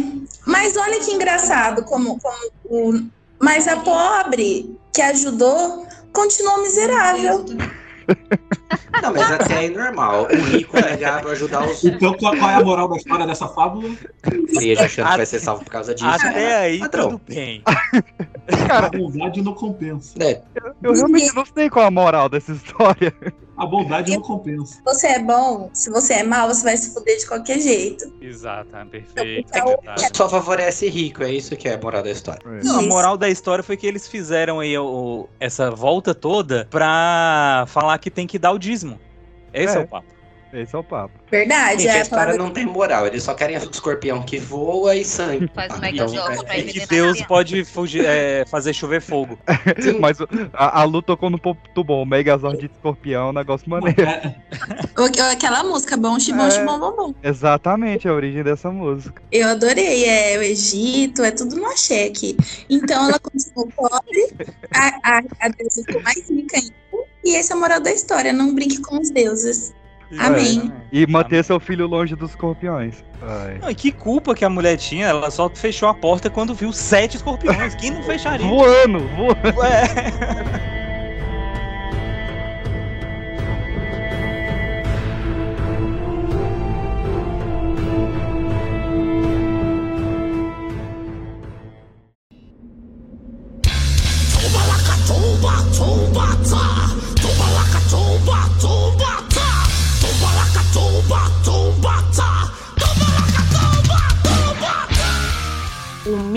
[0.47, 3.03] Mas olha que engraçado como, como o.
[3.41, 7.47] Mas a pobre que ajudou continuou miserável.
[9.03, 10.27] Não, mas até aí normal.
[10.31, 13.91] O rico negar pra ajudar os Então, qual é a moral da história dessa fábula?
[14.23, 16.09] frios achando que vai ser salvo por causa disso.
[16.09, 17.11] Até aí, Padrão.
[17.11, 17.63] tudo bem.
[17.67, 20.15] A bondade não compensa.
[20.21, 20.41] É,
[20.83, 23.15] Eu realmente não sei qual é a moral dessa história.
[23.59, 24.75] A bondade não compensa.
[24.77, 28.13] Se você é bom, se você é mal, você vai se fuder de qualquer jeito.
[28.21, 29.51] Exato, é perfeito.
[30.15, 32.41] Só favorece rico, é isso que é a moral da história.
[32.63, 37.65] Não, a moral da história foi que eles fizeram aí o- essa volta toda pra
[37.69, 38.99] falar que tem que dar o dízimo.
[39.53, 39.85] Esse é, É.
[39.85, 40.07] o papo.
[40.53, 41.13] Esse é o papo.
[41.31, 44.97] Verdade, Gente, é a história palavra- não tem moral, eles só querem escorpião que voa
[44.97, 45.51] e sangue.
[45.55, 49.39] Faz Ah, mega então, é- E que Deus pode fugir, é, fazer chover fogo.
[50.01, 50.19] Mas
[50.55, 52.05] a, a Lu tocou no ponto bom.
[52.07, 54.01] Megazord de escorpião é um negócio maneiro.
[54.97, 56.51] Ou- Aquela música, bom, xibom, É.
[56.51, 57.15] xibom, bom, bom.
[57.23, 59.23] Exatamente a origem dessa música.
[59.31, 62.37] Eu adorei, é o Egito, é tudo no aqui.
[62.71, 64.33] Então ela continuou pobre,
[64.75, 66.75] a, a, a deusa ficou mais rica ainda.
[67.25, 69.75] E essa é a moral da história, não brinque com os deuses.
[70.17, 70.73] Amém.
[70.91, 73.05] E manter seu filho longe dos escorpiões.
[73.21, 73.59] Ai.
[73.61, 75.07] Não, e que culpa que a mulher tinha?
[75.07, 77.75] Ela só fechou a porta quando viu sete escorpiões.
[77.75, 78.47] Quem não fecharia?
[78.47, 79.59] Voando, voando.
[79.59, 80.69] Ué.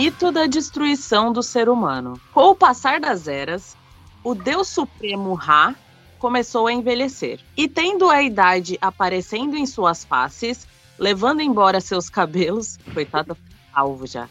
[0.02, 2.20] mito da destruição do ser humano.
[2.34, 3.78] Com o passar das eras,
[4.24, 5.76] o Deus Supremo Ra
[6.18, 7.40] começou a envelhecer.
[7.56, 13.38] E tendo a idade aparecendo em suas faces, levando embora seus cabelos, coitada,
[13.72, 14.28] alvo já.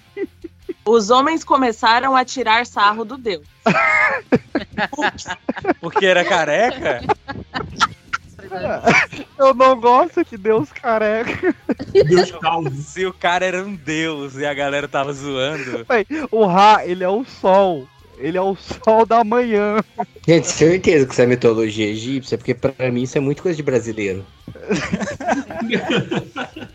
[0.84, 3.46] Os homens começaram a tirar sarro do Deus.
[5.80, 7.00] Porque era careca?
[9.38, 11.55] Eu não gosto de Deus careca.
[11.92, 12.70] Deus calvo.
[12.82, 15.86] Se o cara era um deus e a galera tava zoando.
[16.30, 17.86] O Ra, ele é o sol.
[18.18, 19.82] Ele é o sol da manhã.
[20.26, 23.62] Gente, certeza que isso é mitologia egípcia, porque pra mim isso é muito coisa de
[23.62, 24.26] brasileiro.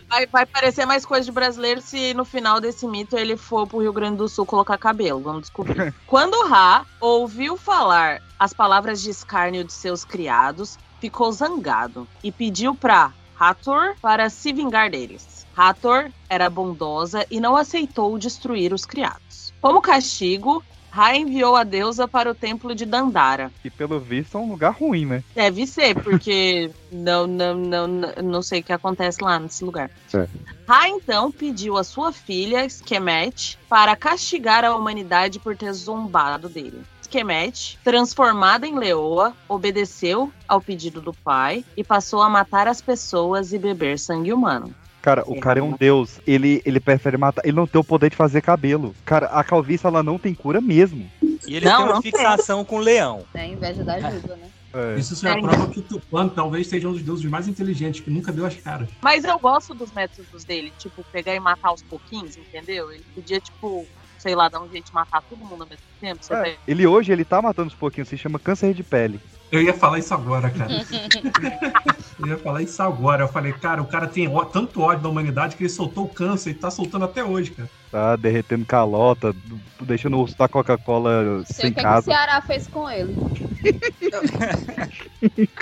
[0.07, 3.81] Vai, vai parecer mais coisa de brasileiro se no final desse mito ele for pro
[3.81, 5.19] Rio Grande do Sul colocar cabelo.
[5.19, 5.93] Vamos descobrir.
[6.07, 12.75] Quando Ra ouviu falar as palavras de escárnio de seus criados, ficou zangado e pediu
[12.75, 15.45] pra Hathor para se vingar deles.
[15.55, 19.53] Hathor era bondosa e não aceitou destruir os criados.
[19.61, 20.63] Como castigo,
[20.95, 23.51] Ra enviou a deusa para o templo de Dandara.
[23.65, 25.23] E pelo visto é um lugar ruim, né?
[25.35, 29.91] Deve ser, porque não, não, não, não, sei o que acontece lá nesse lugar.
[30.07, 30.31] Certo.
[30.65, 36.81] Ra então pediu a sua filha, Skemet, para castigar a humanidade por ter zombado dele.
[37.15, 43.53] Skemet, transformada em leoa, obedeceu ao pedido do pai e passou a matar as pessoas
[43.53, 44.75] e beber sangue humano.
[45.01, 46.19] Cara, o cara é um deus.
[46.27, 47.41] Ele, ele prefere matar.
[47.45, 48.93] Ele não tem o poder de fazer cabelo.
[49.05, 51.09] Cara, a calvície ela não tem cura mesmo.
[51.47, 52.11] E ele Não, tem uma não tem.
[52.11, 53.23] fixação com o leão.
[53.33, 54.49] É inveja da ajuda, né?
[54.73, 54.99] É.
[54.99, 58.09] Isso só é a prova que Tupã talvez seja um dos deuses mais inteligentes, que
[58.09, 58.89] nunca deu as caras.
[59.01, 62.91] Mas eu gosto dos métodos dele, tipo, pegar e matar aos pouquinhos, entendeu?
[62.91, 63.85] Ele podia, tipo,
[64.25, 66.19] sei lá, dar um jeito de matar todo mundo ao mesmo tempo.
[66.31, 69.21] É, pega- Ele hoje ele tá matando uns pouquinhos, se chama câncer de pele.
[69.51, 70.71] Eu ia falar isso agora, cara.
[72.19, 73.23] Eu ia falar isso agora.
[73.23, 76.09] Eu falei, cara, o cara tem ó- tanto ódio da humanidade que ele soltou o
[76.09, 77.69] câncer e tá soltando até hoje, cara.
[77.91, 79.33] Tá derretendo calota,
[79.81, 82.05] deixando o urso da Coca-Cola sem o que, é que o casa.
[82.05, 83.17] Ceará fez com ele.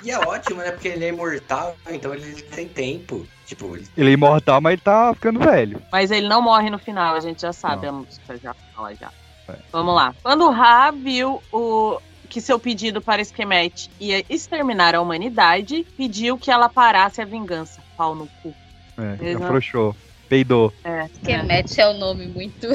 [0.04, 0.72] E é ótimo, né?
[0.72, 3.26] Porque ele é imortal, então ele tem tempo.
[3.46, 5.82] Tipo, ele Ele é imortal, mas ele tá ficando velho.
[5.92, 9.10] Mas ele não morre no final, a gente já sabe, a música já fala já.
[9.72, 10.14] Vamos lá.
[10.22, 12.00] Quando Ra viu o
[12.34, 17.80] que seu pedido para Esquemete ia exterminar a humanidade, pediu que ela parasse a vingança.
[17.96, 18.52] Pau no cu.
[18.98, 19.46] É, Exato.
[19.46, 19.96] afrouxou.
[20.28, 20.74] Peidou.
[20.84, 21.08] É.
[21.24, 22.68] Kemet é o nome muito.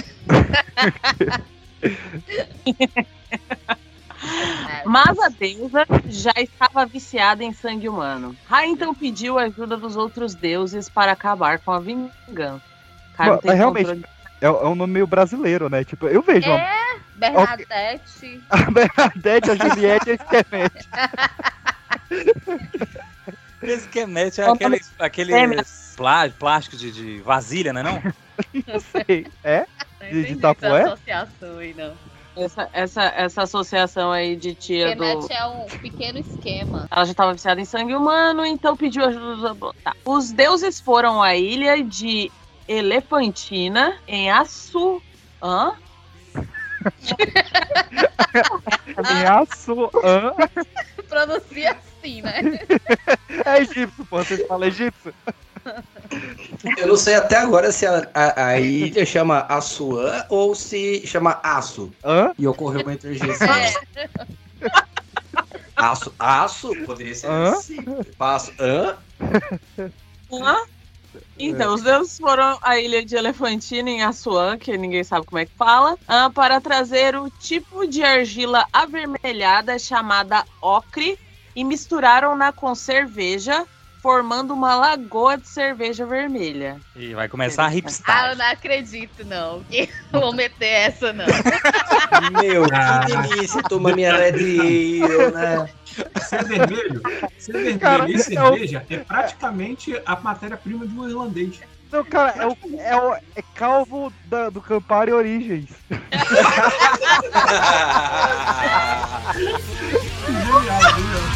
[4.85, 8.35] Mas a deusa já estava viciada em sangue humano.
[8.49, 12.63] Ra então pediu a ajuda dos outros deuses para acabar com a vingança.
[13.17, 14.07] Cara, tem realmente, controle.
[14.41, 15.83] é, é um nome meio brasileiro, né?
[15.85, 16.78] Tipo, eu vejo uma- É,
[17.19, 18.41] Bernadette.
[18.51, 20.89] a Bernadette, a Juliette e a Esquemete.
[23.61, 25.63] Esse que mete é aquele, É, aquele
[25.97, 28.01] plá- plástico de, de vasilha, né não?
[28.67, 29.27] Não sei.
[29.43, 29.67] É?
[30.01, 31.93] Não De- de essa associação aí, não.
[32.37, 35.03] Essa, essa, essa associação aí de tia do.
[35.03, 36.87] Kemet é um pequeno esquema.
[36.89, 39.73] Ela já estava viciada em sangue humano, então pediu ajuda dos.
[39.83, 39.93] Tá.
[40.05, 42.31] Os deuses foram à ilha de
[42.69, 45.03] Elefantina, em Assu.
[45.43, 45.73] Hã?
[49.11, 50.35] Em Assuã.
[51.09, 52.41] Pronuncia assim, né?
[53.45, 54.19] É egípcio, pô.
[54.19, 55.15] Vocês falam egípcio?
[56.77, 61.41] Eu não sei até agora se a, a, a ilha chama Assuã ou se chama
[61.43, 61.93] Aço.
[62.05, 62.33] Hã?
[62.39, 63.49] E ocorreu uma interjeição.
[63.55, 63.75] É.
[65.77, 67.51] Aço, aço poderia ser Hã?
[67.53, 67.77] assim.
[68.17, 68.53] Passo.
[68.59, 68.97] Hã?
[70.33, 70.57] Hã?
[71.39, 75.47] Então, os deuses foram à ilha de Elefantina, em Assuã, que ninguém sabe como é
[75.47, 81.19] que fala, ah, para trazer o tipo de argila avermelhada chamada ocre
[81.55, 83.67] e misturaram-na com cerveja,
[84.13, 86.81] formando uma lagoa de cerveja vermelha.
[86.97, 88.35] E vai começar a Ah, eu hipstar.
[88.39, 89.63] não acredito, não.
[89.65, 91.27] Que vou meter essa, não.
[92.43, 93.01] Meu, Ah.
[93.05, 95.01] que delícia tomar minha Red
[95.35, 95.69] né?
[96.27, 97.03] Ser vermelho,
[97.39, 101.61] ser vermelho Cara, e é cerveja é praticamente a matéria-prima de um irlandês.
[101.93, 105.69] Não, cara, é, o, é, o, é calvo da- do Campari Origens.
[110.29, 111.28] Genial, genial.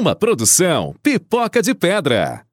[0.00, 2.49] Uma produção Pipoca de Pedra.